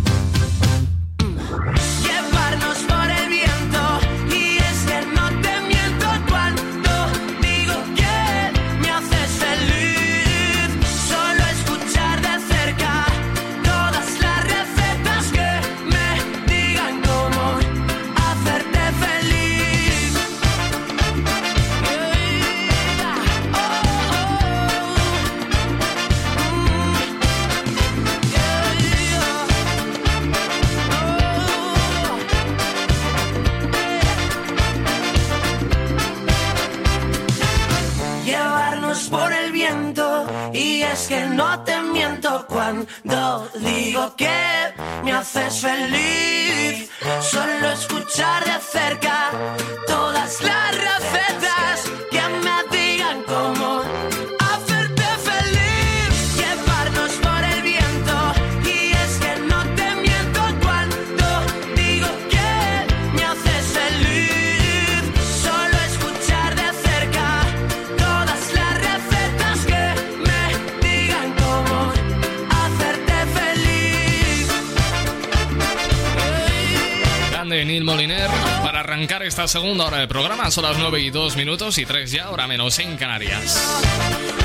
[79.11, 80.53] Arrancar esta segunda hora del programa.
[80.53, 83.83] Son las 9 y 2 minutos y 3 ya, hora menos en Canarias.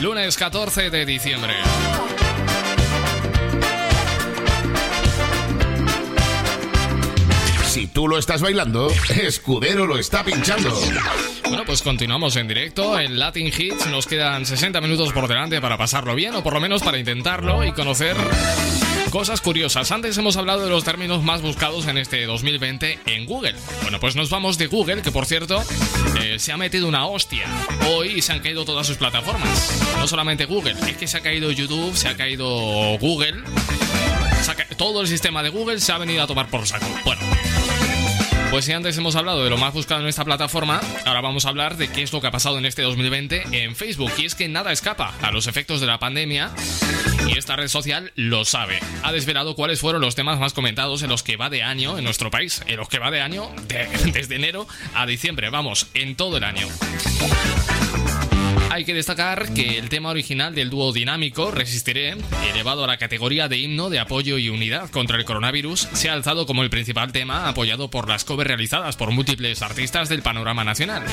[0.02, 1.54] Lunes 14 de diciembre.
[7.68, 10.74] Si tú lo estás bailando, Escudero lo está pinchando.
[11.48, 13.86] Bueno, pues continuamos en directo en Latin Hits.
[13.88, 17.64] Nos quedan 60 minutos por delante para pasarlo bien, o por lo menos para intentarlo
[17.64, 18.16] y conocer
[19.16, 19.94] cosas curiosas.
[19.94, 23.56] Antes hemos hablado de los términos más buscados en este 2020 en Google.
[23.82, 25.64] Bueno, pues nos vamos de Google, que por cierto
[26.20, 27.46] eh, se ha metido una hostia.
[27.88, 29.72] Hoy se han caído todas sus plataformas.
[29.98, 32.46] No solamente Google, es que se ha caído YouTube, se ha caído
[33.00, 33.42] Google.
[34.76, 36.86] todo el sistema de Google se ha venido a tomar por saco.
[37.06, 37.22] Bueno.
[38.52, 41.50] Pues si antes hemos hablado de lo más buscado en esta plataforma, ahora vamos a
[41.50, 44.12] hablar de qué es lo que ha pasado en este 2020 en Facebook.
[44.18, 46.52] Y es que nada escapa a los efectos de la pandemia
[47.28, 48.80] y esta red social lo sabe.
[49.04, 52.06] Ha desvelado cuáles fueron los temas más comentados en los que va de año en
[52.06, 52.62] nuestro país.
[52.68, 56.46] En los que va de año de- desde enero a diciembre, vamos, en todo el
[56.46, 56.68] año.
[58.70, 62.16] Hay que destacar que el tema original del dúo dinámico, Resistiré,
[62.52, 66.14] elevado a la categoría de himno de apoyo y unidad contra el coronavirus, se ha
[66.14, 70.64] alzado como el principal tema apoyado por las covers realizadas por múltiples artistas del panorama
[70.64, 71.04] nacional.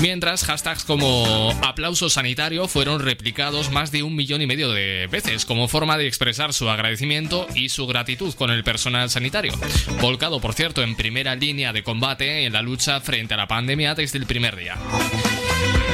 [0.00, 5.44] Mientras, hashtags como aplauso sanitario fueron replicados más de un millón y medio de veces
[5.44, 9.52] como forma de expresar su agradecimiento y su gratitud con el personal sanitario.
[10.00, 13.94] Volcado, por cierto, en primera línea de combate en la lucha frente a la pandemia
[13.94, 14.76] desde el primer día.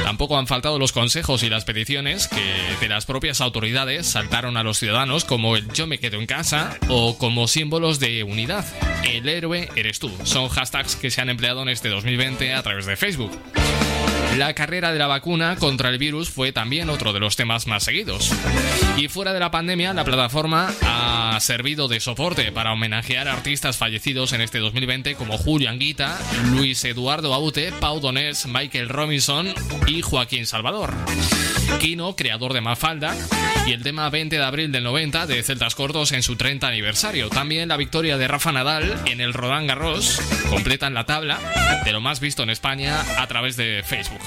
[0.05, 4.61] Tampoco han faltado los consejos y las peticiones que de las propias autoridades saltaron a
[4.61, 8.63] los ciudadanos como el yo me quedo en casa o como símbolos de unidad.
[9.03, 10.15] El héroe eres tú.
[10.23, 13.31] Son hashtags que se han empleado en este 2020 a través de Facebook.
[14.37, 17.83] La carrera de la vacuna contra el virus fue también otro de los temas más
[17.83, 18.31] seguidos.
[18.97, 23.77] Y fuera de la pandemia, la plataforma ha servido de soporte para homenajear a artistas
[23.77, 26.19] fallecidos en este 2020 como Julio Anguita,
[26.51, 29.53] Luis Eduardo Aute, Pau Donés, Michael Robinson
[29.87, 30.93] y Joaquín Salvador.
[31.79, 33.15] Kino, creador de Mafalda,
[33.65, 37.29] y el tema 20 de abril del 90 de Celtas Cortos en su 30 aniversario.
[37.29, 41.39] También la victoria de Rafa Nadal en el Roland Garros completan la tabla
[41.83, 44.21] de lo más visto en España a través de Facebook.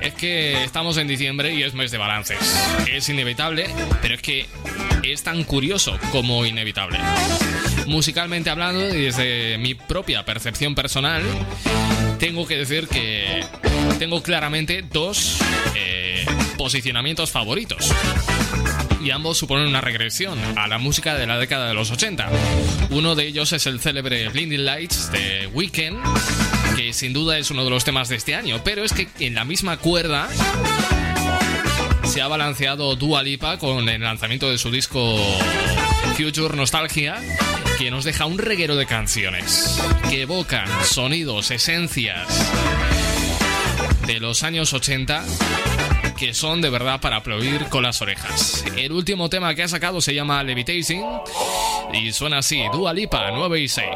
[0.00, 2.38] Es que estamos en diciembre y es mes de balances.
[2.90, 3.66] Es inevitable,
[4.00, 4.46] pero es que
[5.02, 6.98] es tan curioso como inevitable.
[7.86, 11.22] Musicalmente hablando, y desde mi propia percepción personal,
[12.18, 13.44] tengo que decir que
[13.98, 15.38] tengo claramente dos
[15.74, 16.24] eh,
[16.56, 17.92] posicionamientos favoritos.
[19.02, 22.30] Y ambos suponen una regresión a la música de la década de los 80.
[22.90, 25.98] Uno de ellos es el célebre Blinding Lights de Weekend,
[26.76, 29.34] que sin duda es uno de los temas de este año, pero es que en
[29.34, 30.28] la misma cuerda
[32.04, 35.18] se ha balanceado Dua Lipa con el lanzamiento de su disco
[36.16, 37.20] Future Nostalgia,
[37.78, 42.28] que nos deja un reguero de canciones que evocan sonidos, esencias
[44.06, 45.24] de los años 80
[46.16, 48.64] que son de verdad para aplaudir con las orejas.
[48.76, 51.04] El último tema que ha sacado se llama Levitating
[51.92, 53.90] y suena así, Dua Lipa 9 y 6.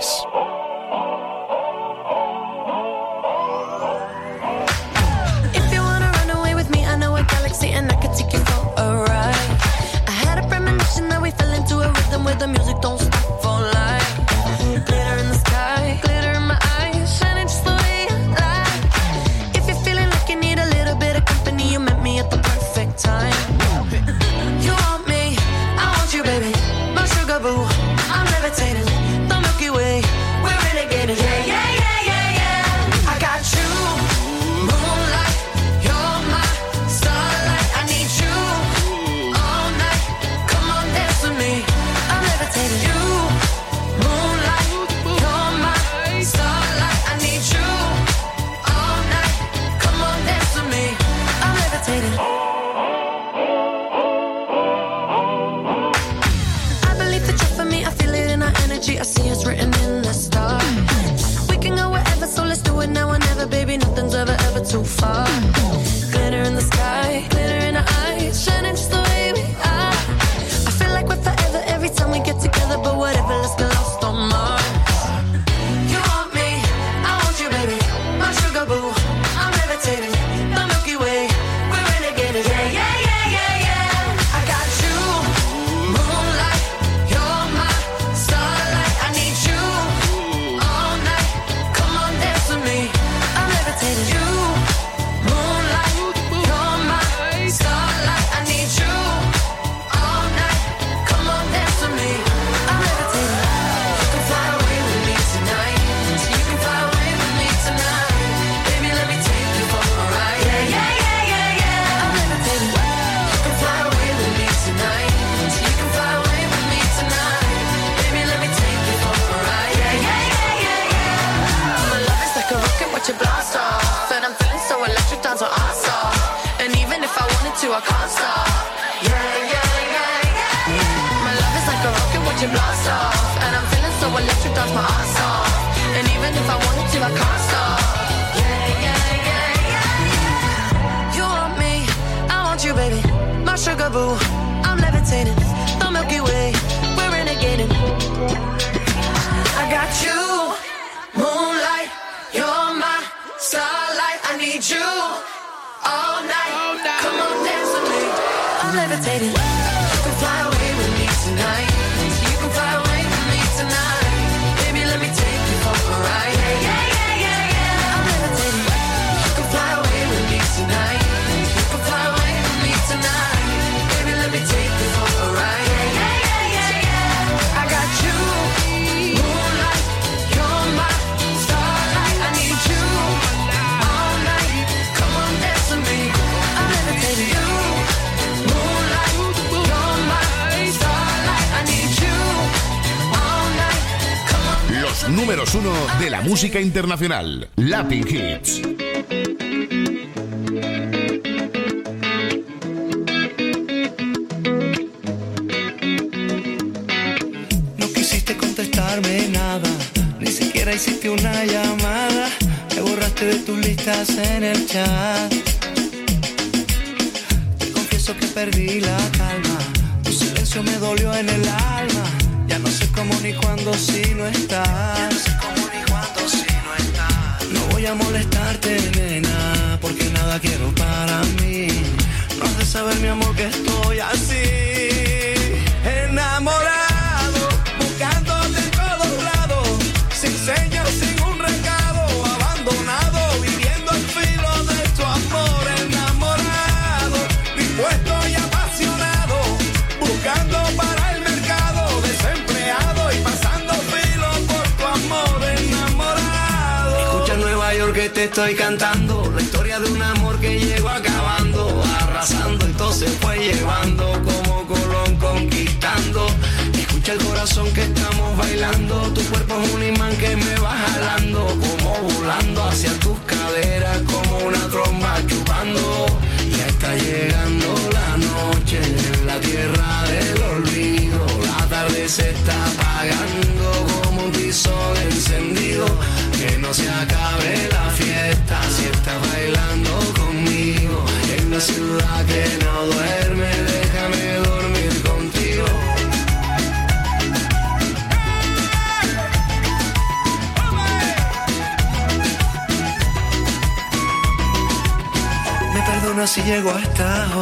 [196.61, 197.49] internacional.
[197.57, 198.58] Latin Hits.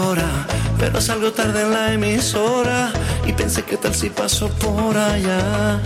[0.06, 0.46] hora,
[0.78, 2.92] pero salgo tarde en la emisora
[3.26, 5.80] y pensé que tal si paso por allá.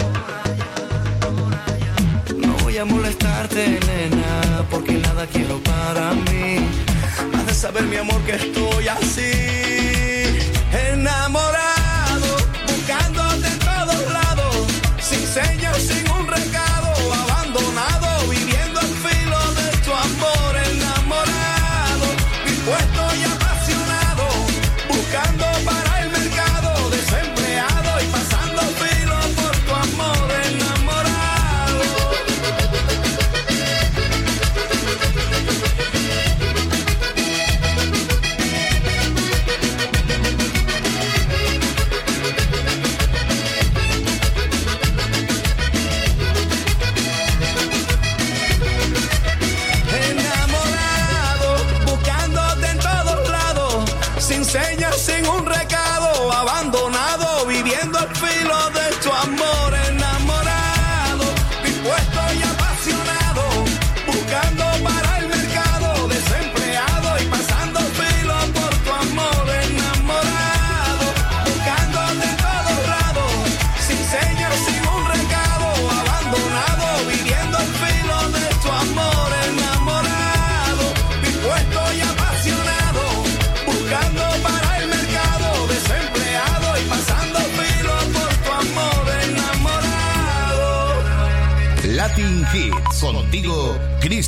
[2.37, 6.59] No voy a molestarte, nena, porque nada quiero para mí.
[7.35, 9.33] Has de saber, mi amor, que estoy así,
[10.93, 12.31] enamorado,
[12.69, 14.57] buscándote en todos lados,
[15.01, 16.10] sin señas, sin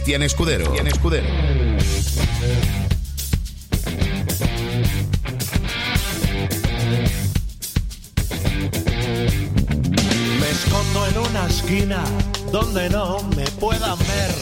[0.03, 0.65] Cristian Escudero.
[0.65, 1.29] Cristian Escudero.
[10.41, 12.03] Me escondo en una esquina
[12.51, 14.35] donde no me puedan ver.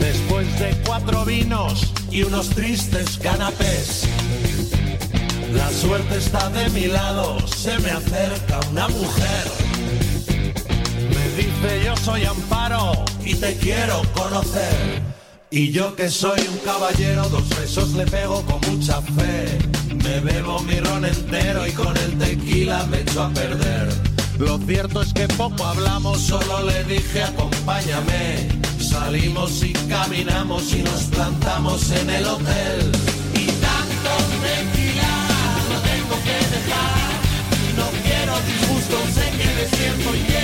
[0.00, 4.08] Después de cuatro vinos y unos tristes canapés.
[5.52, 9.44] La suerte está de mi lado, se me acerca una mujer.
[11.10, 15.02] Me dice yo soy amparo, y te quiero conocer.
[15.50, 19.58] Y yo que soy un caballero, dos besos le pego con mucha fe.
[20.02, 23.88] Me bebo mi ron entero y con el tequila me echo a perder.
[24.38, 28.48] Lo cierto es que poco hablamos, solo le dije acompáñame.
[28.80, 32.92] Salimos y caminamos y nos plantamos en el hotel.
[33.34, 34.10] Y tanto
[34.42, 35.12] tequila
[35.70, 37.18] lo tengo que dejar.
[37.76, 40.37] No quiero disgustos, sé que despierto y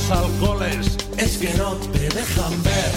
[0.00, 2.92] los alcoholes es que no te dejan ver.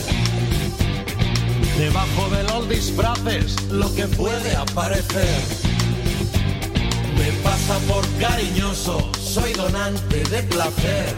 [1.77, 5.41] Debajo de los disfraces lo que puede aparecer.
[7.17, 11.15] Me pasa por cariñoso, soy donante de placer.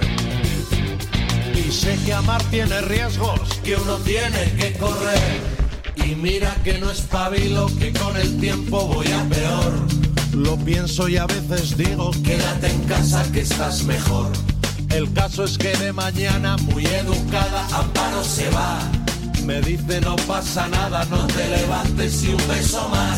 [1.56, 5.42] Y sé que amar tiene riesgos que uno tiene que correr.
[5.96, 9.74] Y mira que no espabilo, que con el tiempo voy a peor.
[10.34, 14.32] Lo pienso y a veces digo, quédate en casa que estás mejor.
[14.96, 18.80] El caso es que de mañana, muy educada, Amparo se va.
[19.44, 23.15] Me dice no pasa nada, no te levantes y un beso más.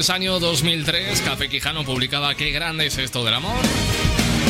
[0.00, 3.58] Pues año 2003, Café Quijano publicaba Qué grande es esto del amor.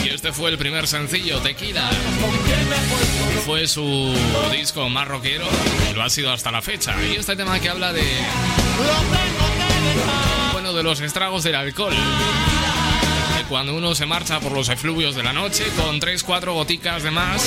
[0.05, 1.91] Y este fue el primer sencillo, Tequila.
[3.45, 4.15] Fue su
[4.53, 5.45] disco más rockero
[5.91, 6.95] y lo ha sido hasta la fecha.
[7.03, 8.05] Y este tema que habla de.
[10.53, 11.95] Bueno, de los estragos del alcohol.
[13.49, 17.43] Cuando uno se marcha por los efluvios de la noche con 3-4 goticas de más.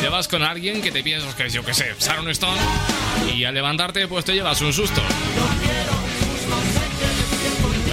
[0.00, 2.60] Te vas con alguien que te piensas que es, yo que sé, Sharon Stone.
[3.34, 5.02] Y al levantarte, pues te llevas un susto.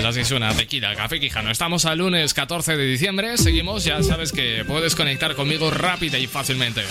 [0.05, 1.49] Así suena Tequila, Café Quijano.
[1.49, 3.37] Estamos al lunes 14 de diciembre.
[3.37, 6.81] Seguimos, ya sabes que puedes conectar conmigo rápida y fácilmente.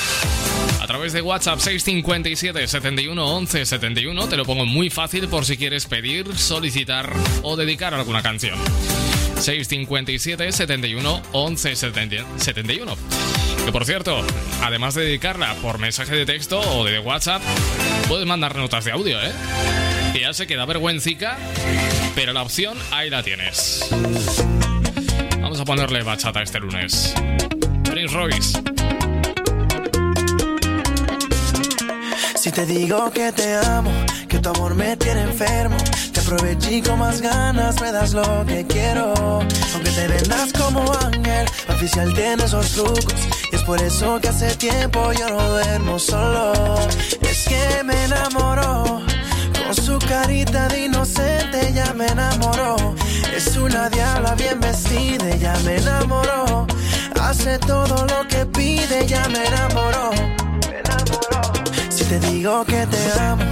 [0.81, 4.29] A través de WhatsApp 657 71 11 71.
[4.29, 7.13] Te lo pongo muy fácil por si quieres pedir, solicitar
[7.43, 8.59] o dedicar alguna canción.
[9.37, 12.97] 657 71 11 71.
[13.67, 14.25] Que por cierto,
[14.63, 17.43] además de dedicarla por mensaje de texto o de WhatsApp,
[18.09, 19.33] puedes mandar notas de audio, ¿eh?
[20.21, 21.37] Ya sé que da vergüencica,
[22.15, 23.89] pero la opción ahí la tienes.
[25.41, 27.13] Vamos a ponerle bachata este lunes.
[27.85, 28.63] Prince Royce.
[32.37, 33.91] Si te digo que te amo,
[34.29, 35.77] que tu amor me tiene enfermo,
[36.13, 39.13] te aproveché con más ganas me das lo que quiero.
[39.75, 43.05] Aunque te vendas como ángel, oficial tiene esos trucos.
[43.51, 46.75] Y es por eso que hace tiempo yo no duermo solo.
[47.21, 49.12] Es que me enamoró.
[50.09, 52.95] Carita de inocente ya me enamoró.
[53.35, 56.67] Es una diabla bien vestida, ya me enamoró.
[57.21, 60.11] Hace todo lo que pide, ya me enamoró.
[60.69, 61.91] Me.
[61.91, 63.45] Si te digo que te amo,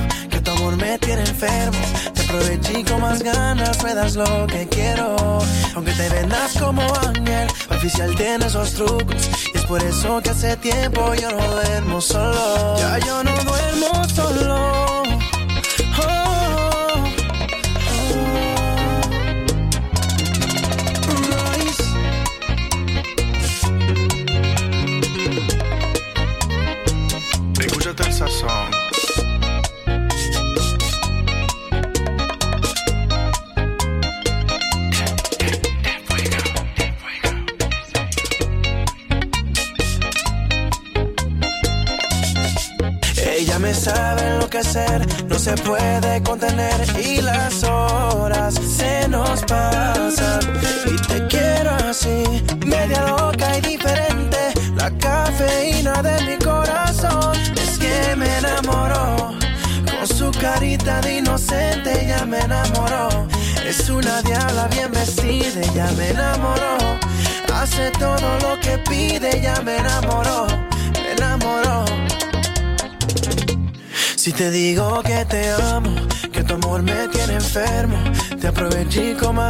[0.61, 1.79] amor me tiene enfermo.
[2.15, 5.17] Te aproveché con más ganas, me das lo que quiero.
[5.75, 9.31] Aunque te vendas como ángel, oficial tiene esos trucos.
[9.55, 12.01] Y es por eso que hace tiempo yo no duermo.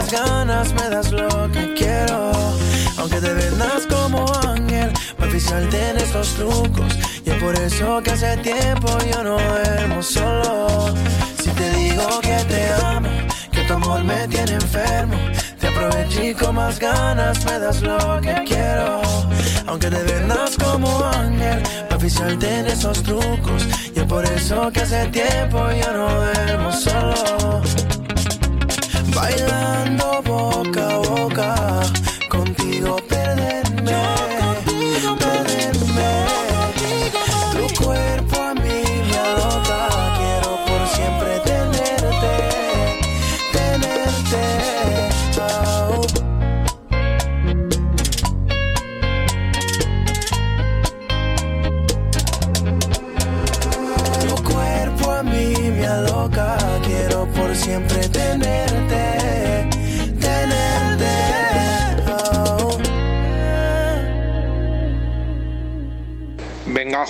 [0.01, 2.32] Más ganas, me das lo que quiero.
[2.98, 6.93] Aunque te vendas como ángel, para oficial tienes los trucos.
[7.24, 10.94] Y es por eso que hace tiempo yo no duermo solo.
[11.43, 13.09] Si te digo que te amo,
[13.52, 15.16] que tu amor me tiene enfermo,
[15.59, 19.02] te aproveché con más ganas, me das lo que quiero.
[19.66, 23.66] Aunque te vendas como ángel, para oficial tienes esos trucos.
[23.94, 27.89] Y es por eso que hace tiempo yo no duermo solo.
[29.20, 31.55] Bailando boca a boca,
[32.30, 32.99] contigo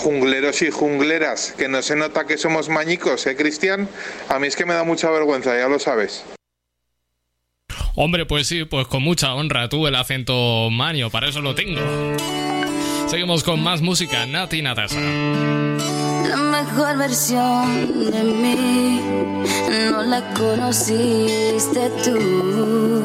[0.00, 3.88] jungleros y jungleras, que no se nota que somos mañicos, ¿eh, Cristian?
[4.28, 6.24] A mí es que me da mucha vergüenza, ya lo sabes.
[7.94, 9.68] Hombre, pues sí, pues con mucha honra.
[9.68, 11.80] Tú el acento manio, para eso lo tengo.
[13.08, 15.00] Seguimos con más música, Nati Natasha.
[16.28, 19.00] La mejor versión de mí
[19.90, 23.04] no la conociste tú,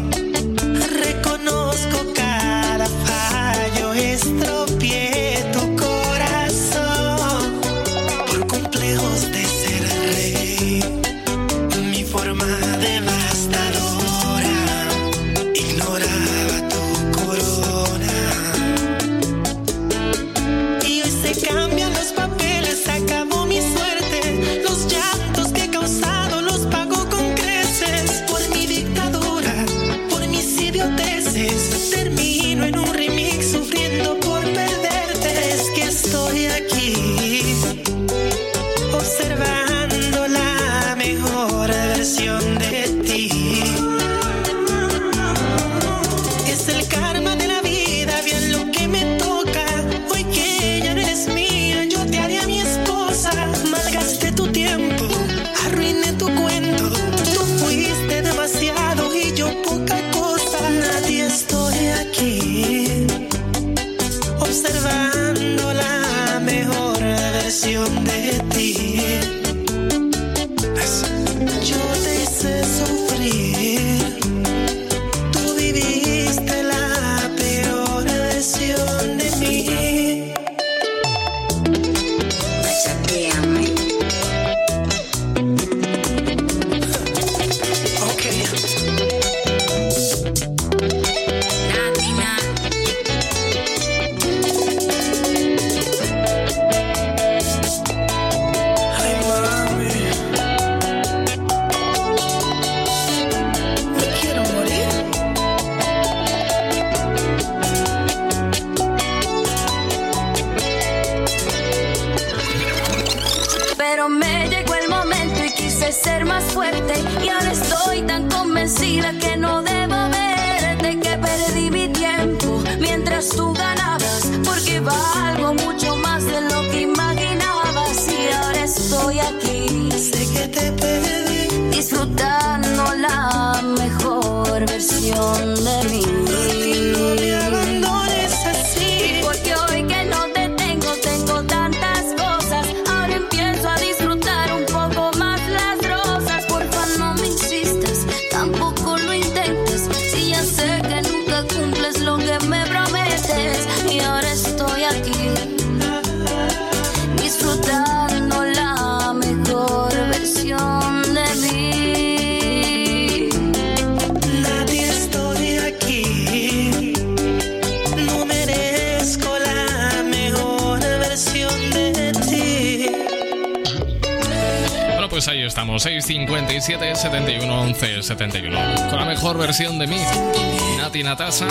[181.03, 181.47] Natasa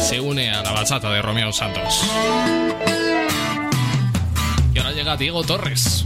[0.00, 2.00] se une a la bachata de Romeo Santos.
[4.72, 6.05] Y ahora llega Diego Torres.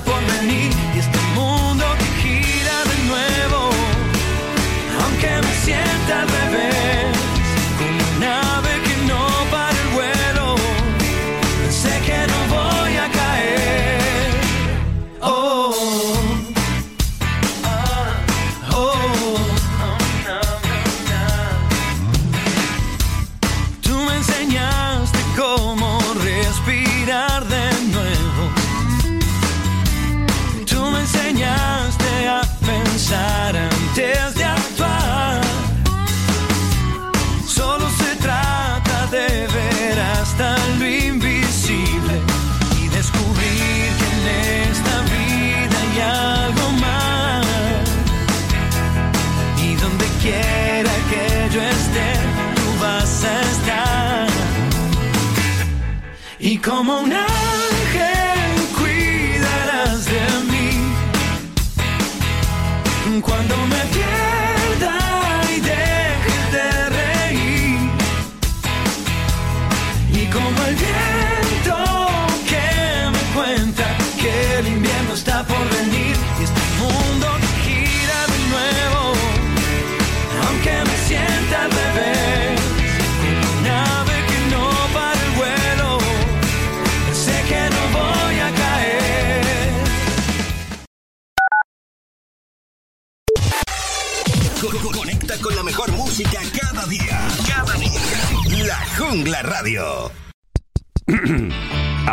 [0.00, 0.77] por venir.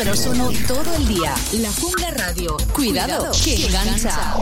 [0.00, 1.34] Números uno todo el día.
[1.58, 2.56] La Jungla Radio.
[2.72, 4.34] Cuidado, que engancha.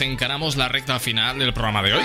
[0.00, 2.04] Encaramos la recta final del programa de hoy.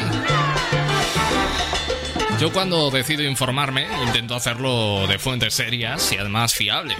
[2.39, 6.97] Yo cuando decido informarme intento hacerlo de fuentes serias y además fiables.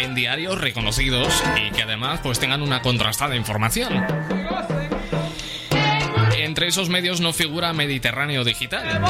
[0.00, 4.04] En diarios reconocidos y que además pues tengan una contrastada información.
[6.36, 9.00] Entre esos medios no figura Mediterráneo Digital.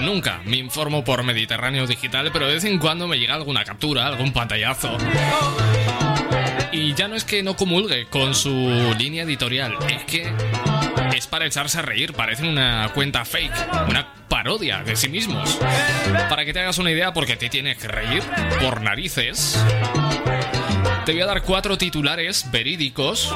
[0.00, 4.06] Nunca me informo por Mediterráneo Digital, pero de vez en cuando me llega alguna captura,
[4.06, 4.96] algún pantallazo.
[6.92, 10.30] Y ya no es que no comulgue con su línea editorial, es que
[11.16, 13.50] es para echarse a reír, parece una cuenta fake,
[13.88, 15.58] una parodia de sí mismos.
[16.28, 18.22] Para que te hagas una idea, porque te tienes que reír
[18.60, 19.58] por narices,
[21.06, 23.34] te voy a dar cuatro titulares verídicos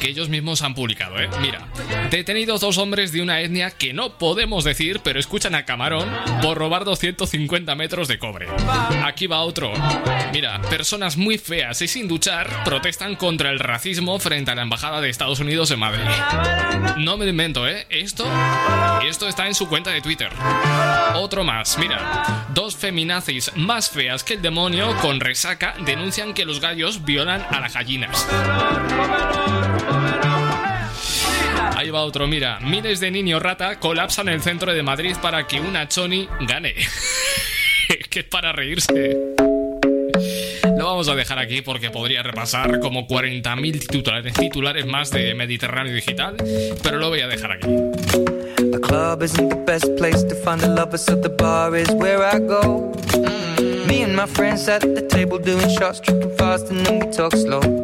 [0.00, 1.28] que ellos mismos han publicado, ¿eh?
[1.40, 1.68] Mira,
[2.14, 6.08] detenidos dos hombres de una etnia que no podemos decir, pero escuchan a Camarón
[6.42, 8.46] por robar 250 metros de cobre.
[9.04, 9.72] Aquí va otro.
[10.32, 15.00] Mira, personas muy feas y sin duchar protestan contra el racismo frente a la Embajada
[15.00, 16.04] de Estados Unidos en Madrid.
[16.98, 17.84] No me invento, ¿eh?
[17.90, 18.24] Esto,
[19.04, 20.30] esto está en su cuenta de Twitter.
[21.16, 22.46] Otro más, mira.
[22.54, 27.58] Dos feminazis más feas que el demonio con resaca denuncian que los gallos violan a
[27.58, 28.24] las gallinas.
[31.76, 32.60] Ahí va otro, mira.
[32.60, 36.74] Miles de niños rata colapsan el centro de Madrid para que una choni gane.
[38.10, 39.34] que es para reírse.
[40.76, 45.92] Lo vamos a dejar aquí porque podría repasar como 40.000 titulares, titulares más de Mediterráneo
[45.94, 46.36] Digital,
[46.82, 47.66] pero lo voy a dejar aquí.
[47.66, 52.22] The club isn't the best place to find the lovers, so the bar is where
[52.22, 52.92] I go.
[53.86, 57.32] Me and my friends at the table doing shots, tripping fast, and then we talk
[57.32, 57.83] slow.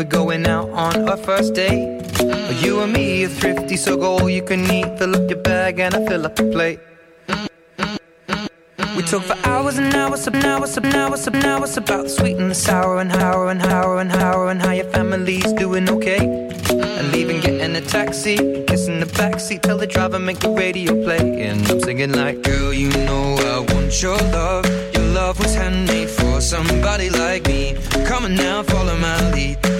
[0.00, 2.00] we're going out on our first date.
[2.62, 4.98] You and me are thrifty, so go all you can eat.
[4.98, 6.80] Fill up your bag and I fill up the plate.
[8.96, 12.38] We talk for hours and hours and hours and hours and hours about the sweet
[12.38, 16.24] and the sour and how and how and how and how your family's doing okay.
[16.70, 21.42] And leaving, getting a taxi, kissing the backseat, tell the driver make the radio play.
[21.42, 24.64] And I'm singing like, girl, you know I want your love.
[24.94, 27.76] Your love was handmade for somebody like me.
[28.06, 29.79] Come on now, follow my lead.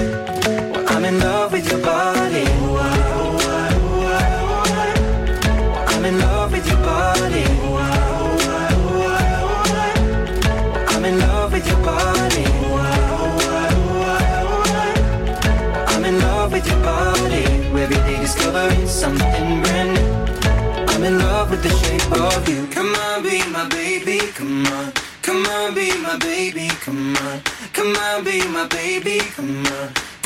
[19.01, 20.93] Something brand new.
[20.93, 22.67] I'm in love with the shape of you.
[22.67, 24.93] Come on, be my baby, come on.
[25.23, 27.41] Come on, be my baby, come on.
[27.73, 30.10] Come on, be my baby, come on.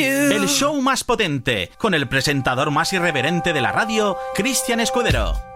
[0.00, 5.47] El show más potente, con el presentador más irreverente de la radio, Cristian Escudero.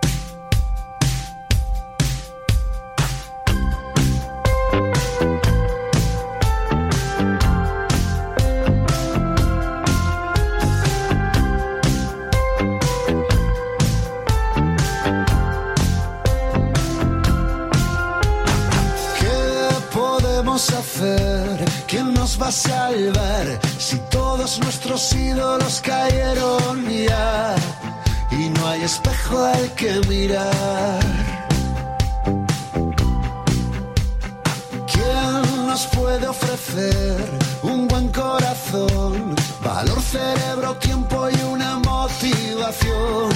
[22.53, 27.55] salvar si todos nuestros ídolos cayeron ya
[28.31, 31.01] y no hay espejo al que mirar?
[34.93, 37.17] ¿Quién nos puede ofrecer
[37.63, 39.35] un buen corazón,
[39.65, 43.31] valor, cerebro, tiempo y una motivación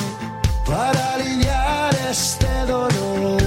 [0.66, 3.45] para aliviar este dolor?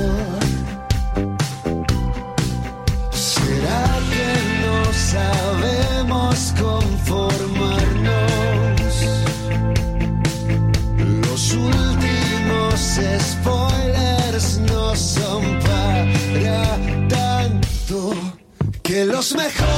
[19.21, 19.68] Smack.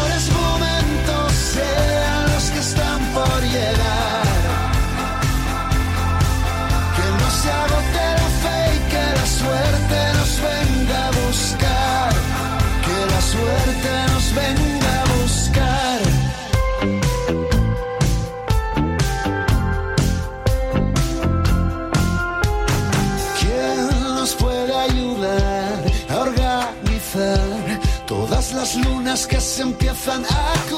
[30.03, 30.70] van aard.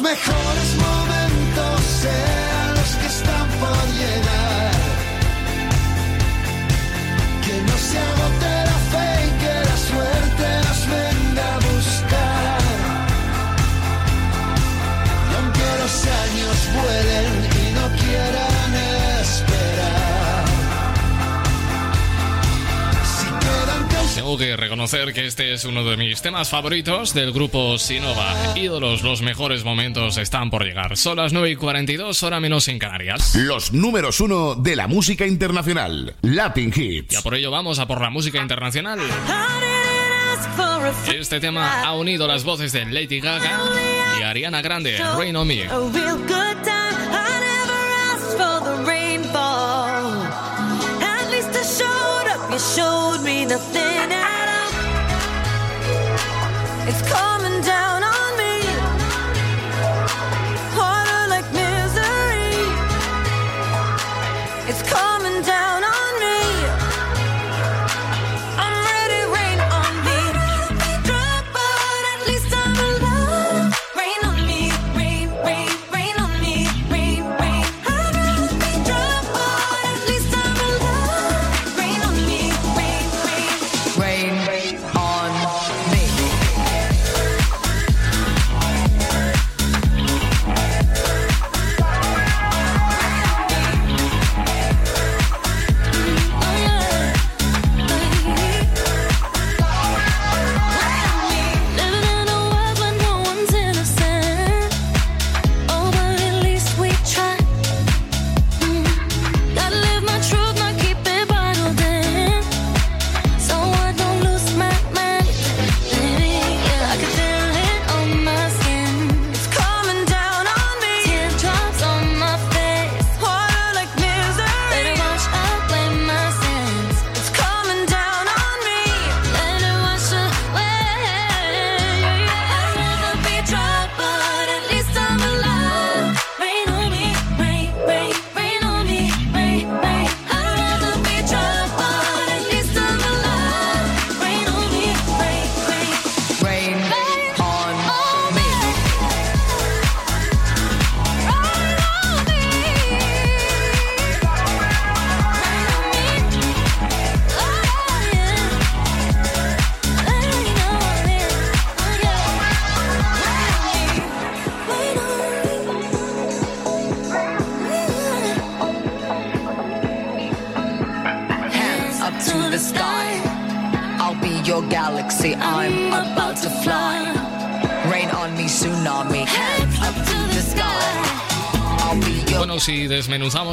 [0.00, 0.41] nos.
[24.56, 28.34] reconocer que este es uno de mis temas favoritos del grupo Sinova.
[28.56, 30.96] Ídolos, los mejores momentos están por llegar.
[30.96, 33.34] Son las 9 y 42, hora menos en Canarias.
[33.34, 37.14] Los números uno de la música internacional, Latin Hits.
[37.14, 39.00] Ya por ello vamos a por la música internacional.
[41.14, 43.60] Este tema ha unido las voces de Lady Gaga
[44.18, 45.68] y Ariana Grande, Rain on Me.
[53.52, 53.81] nothing
[56.94, 57.41] It's coming.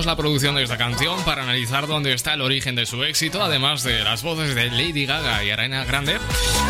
[0.06, 3.84] La producción de esta canción para analizar dónde está el origen de su éxito, además
[3.84, 6.18] de las voces de Lady Gaga y Arena Grande,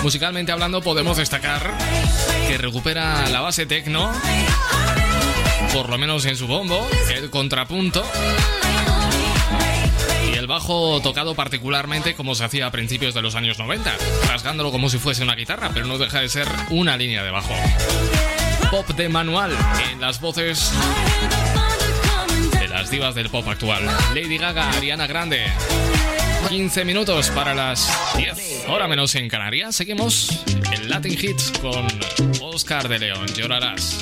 [0.03, 1.71] musicalmente hablando podemos destacar
[2.47, 4.11] que recupera la base techno,
[5.73, 8.03] por lo menos en su bombo, el contrapunto
[10.31, 13.95] y el bajo tocado particularmente como se hacía a principios de los años 90,
[14.27, 17.53] rasgándolo como si fuese una guitarra, pero no deja de ser una línea de bajo.
[18.71, 19.51] Pop de manual
[19.91, 20.71] en las voces
[22.89, 23.85] del pop actual.
[24.15, 25.45] Lady Gaga, Ariana Grande.
[26.49, 27.87] 15 minutos para las
[28.17, 29.75] 10, hora menos en Canarias.
[29.75, 31.87] Seguimos en Latin Hits con
[32.41, 33.27] Oscar de León.
[33.35, 34.01] Llorarás.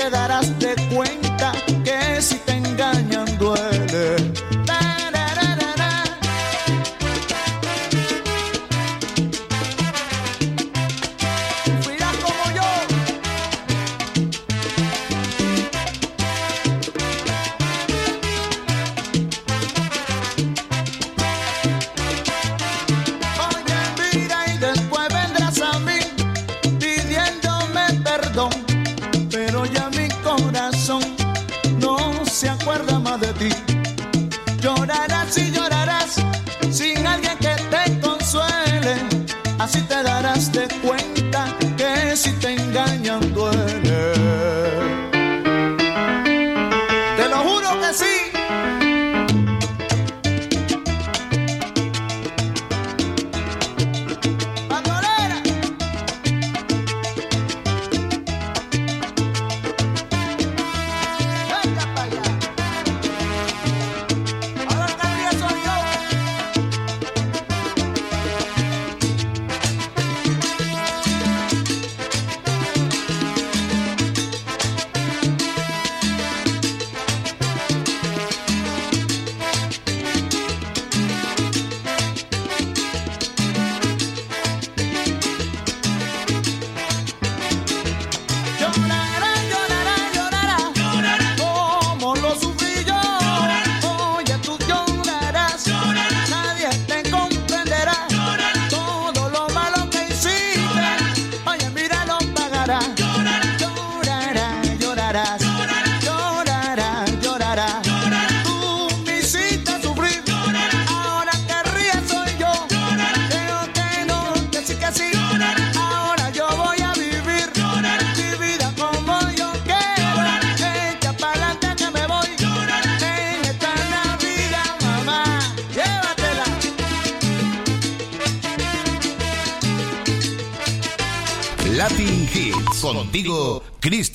[0.00, 0.59] Te darás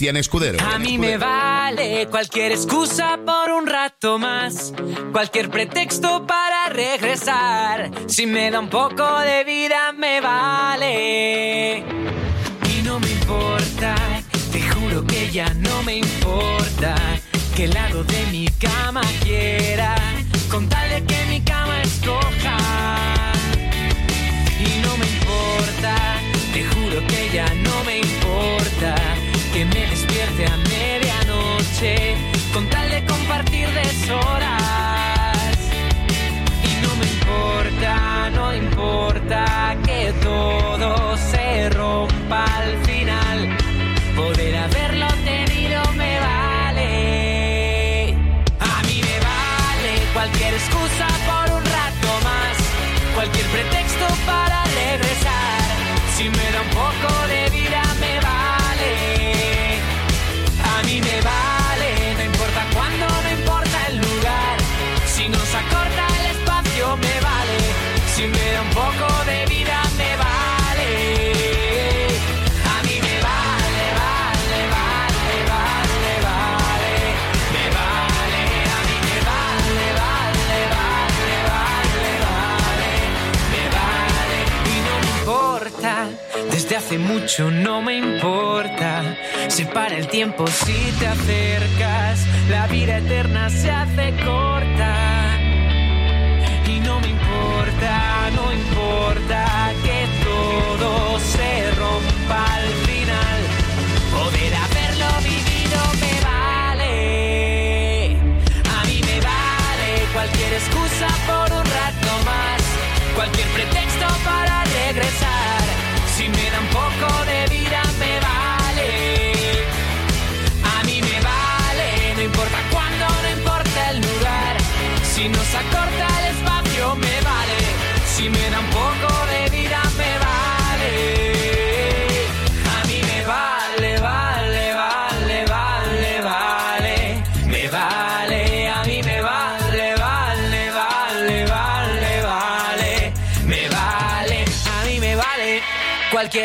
[0.05, 0.59] Cristian Escudero.
[0.63, 4.71] A mí me vale cualquier excusa por un rato más,
[5.11, 7.89] cualquier pretexto para regresar.
[8.05, 11.77] Si me da un poco de vida, me vale.
[11.79, 13.95] Y no me importa,
[14.51, 16.95] te juro que ya no me importa
[17.55, 19.95] qué lado de mi cama quiera,
[20.51, 22.57] con tal de que mi cama escoja.
[24.59, 26.21] Y no me importa,
[26.53, 27.64] te juro que ya no
[53.25, 53.84] cualquier pretexto
[86.85, 89.01] hace mucho no me importa.
[89.47, 92.27] Se para el tiempo si te acercas.
[92.47, 95.39] La vida eterna se hace corta.
[96.67, 103.39] Y no me importa, no importa que todo se rompa al final.
[104.13, 106.93] Poder haberlo vivido me vale.
[108.77, 112.61] A mí me vale cualquier excusa por un rato más.
[113.15, 113.54] Cualquier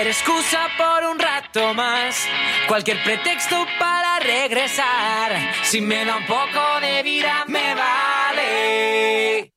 [0.01, 2.27] Cualquier excusa por un rato más,
[2.67, 5.53] cualquier pretexto para regresar.
[5.63, 9.50] Si me da un poco de vida, me vale.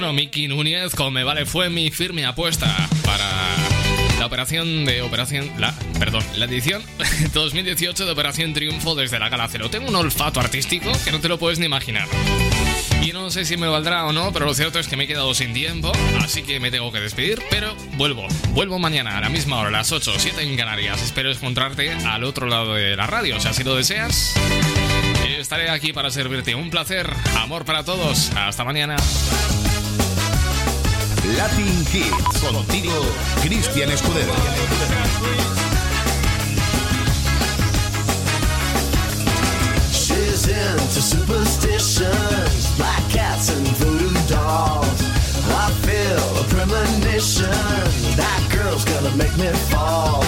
[0.00, 3.28] Bueno, Miki Núñez con Me Vale fue mi firme apuesta para
[4.18, 5.50] la operación de Operación.
[5.58, 6.82] La, perdón, la edición
[7.34, 9.68] 2018 de Operación Triunfo desde la Gala Cero.
[9.68, 12.08] Tengo un olfato artístico que no te lo puedes ni imaginar.
[13.02, 15.06] Y no sé si me valdrá o no, pero lo cierto es que me he
[15.06, 18.26] quedado sin tiempo, así que me tengo que despedir, pero vuelvo.
[18.52, 21.02] Vuelvo mañana a la misma hora, a las 8, 7 en Canarias.
[21.02, 24.34] Espero encontrarte al otro lado de la radio, si así lo deseas.
[25.38, 26.54] Estaré aquí para servirte.
[26.54, 27.12] Un placer.
[27.36, 28.30] Amor para todos.
[28.36, 28.96] Hasta mañana.
[31.36, 32.40] Latin Kids.
[32.40, 32.98] Contigo,
[33.42, 34.34] Cristian Escudero.
[39.92, 45.02] She's into superstitions, black cats and voodoo dolls.
[45.52, 47.50] I feel a premonition,
[48.16, 50.24] that girl's gonna make me fall.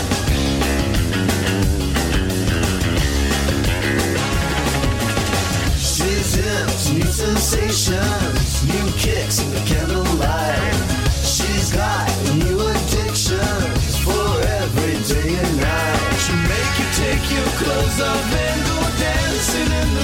[5.77, 10.82] She's into new sensations, new kicks in the candlelight
[11.75, 14.29] got new addictions for
[14.61, 16.17] every day and night.
[16.25, 20.02] She make you take your clothes off and go dancing in the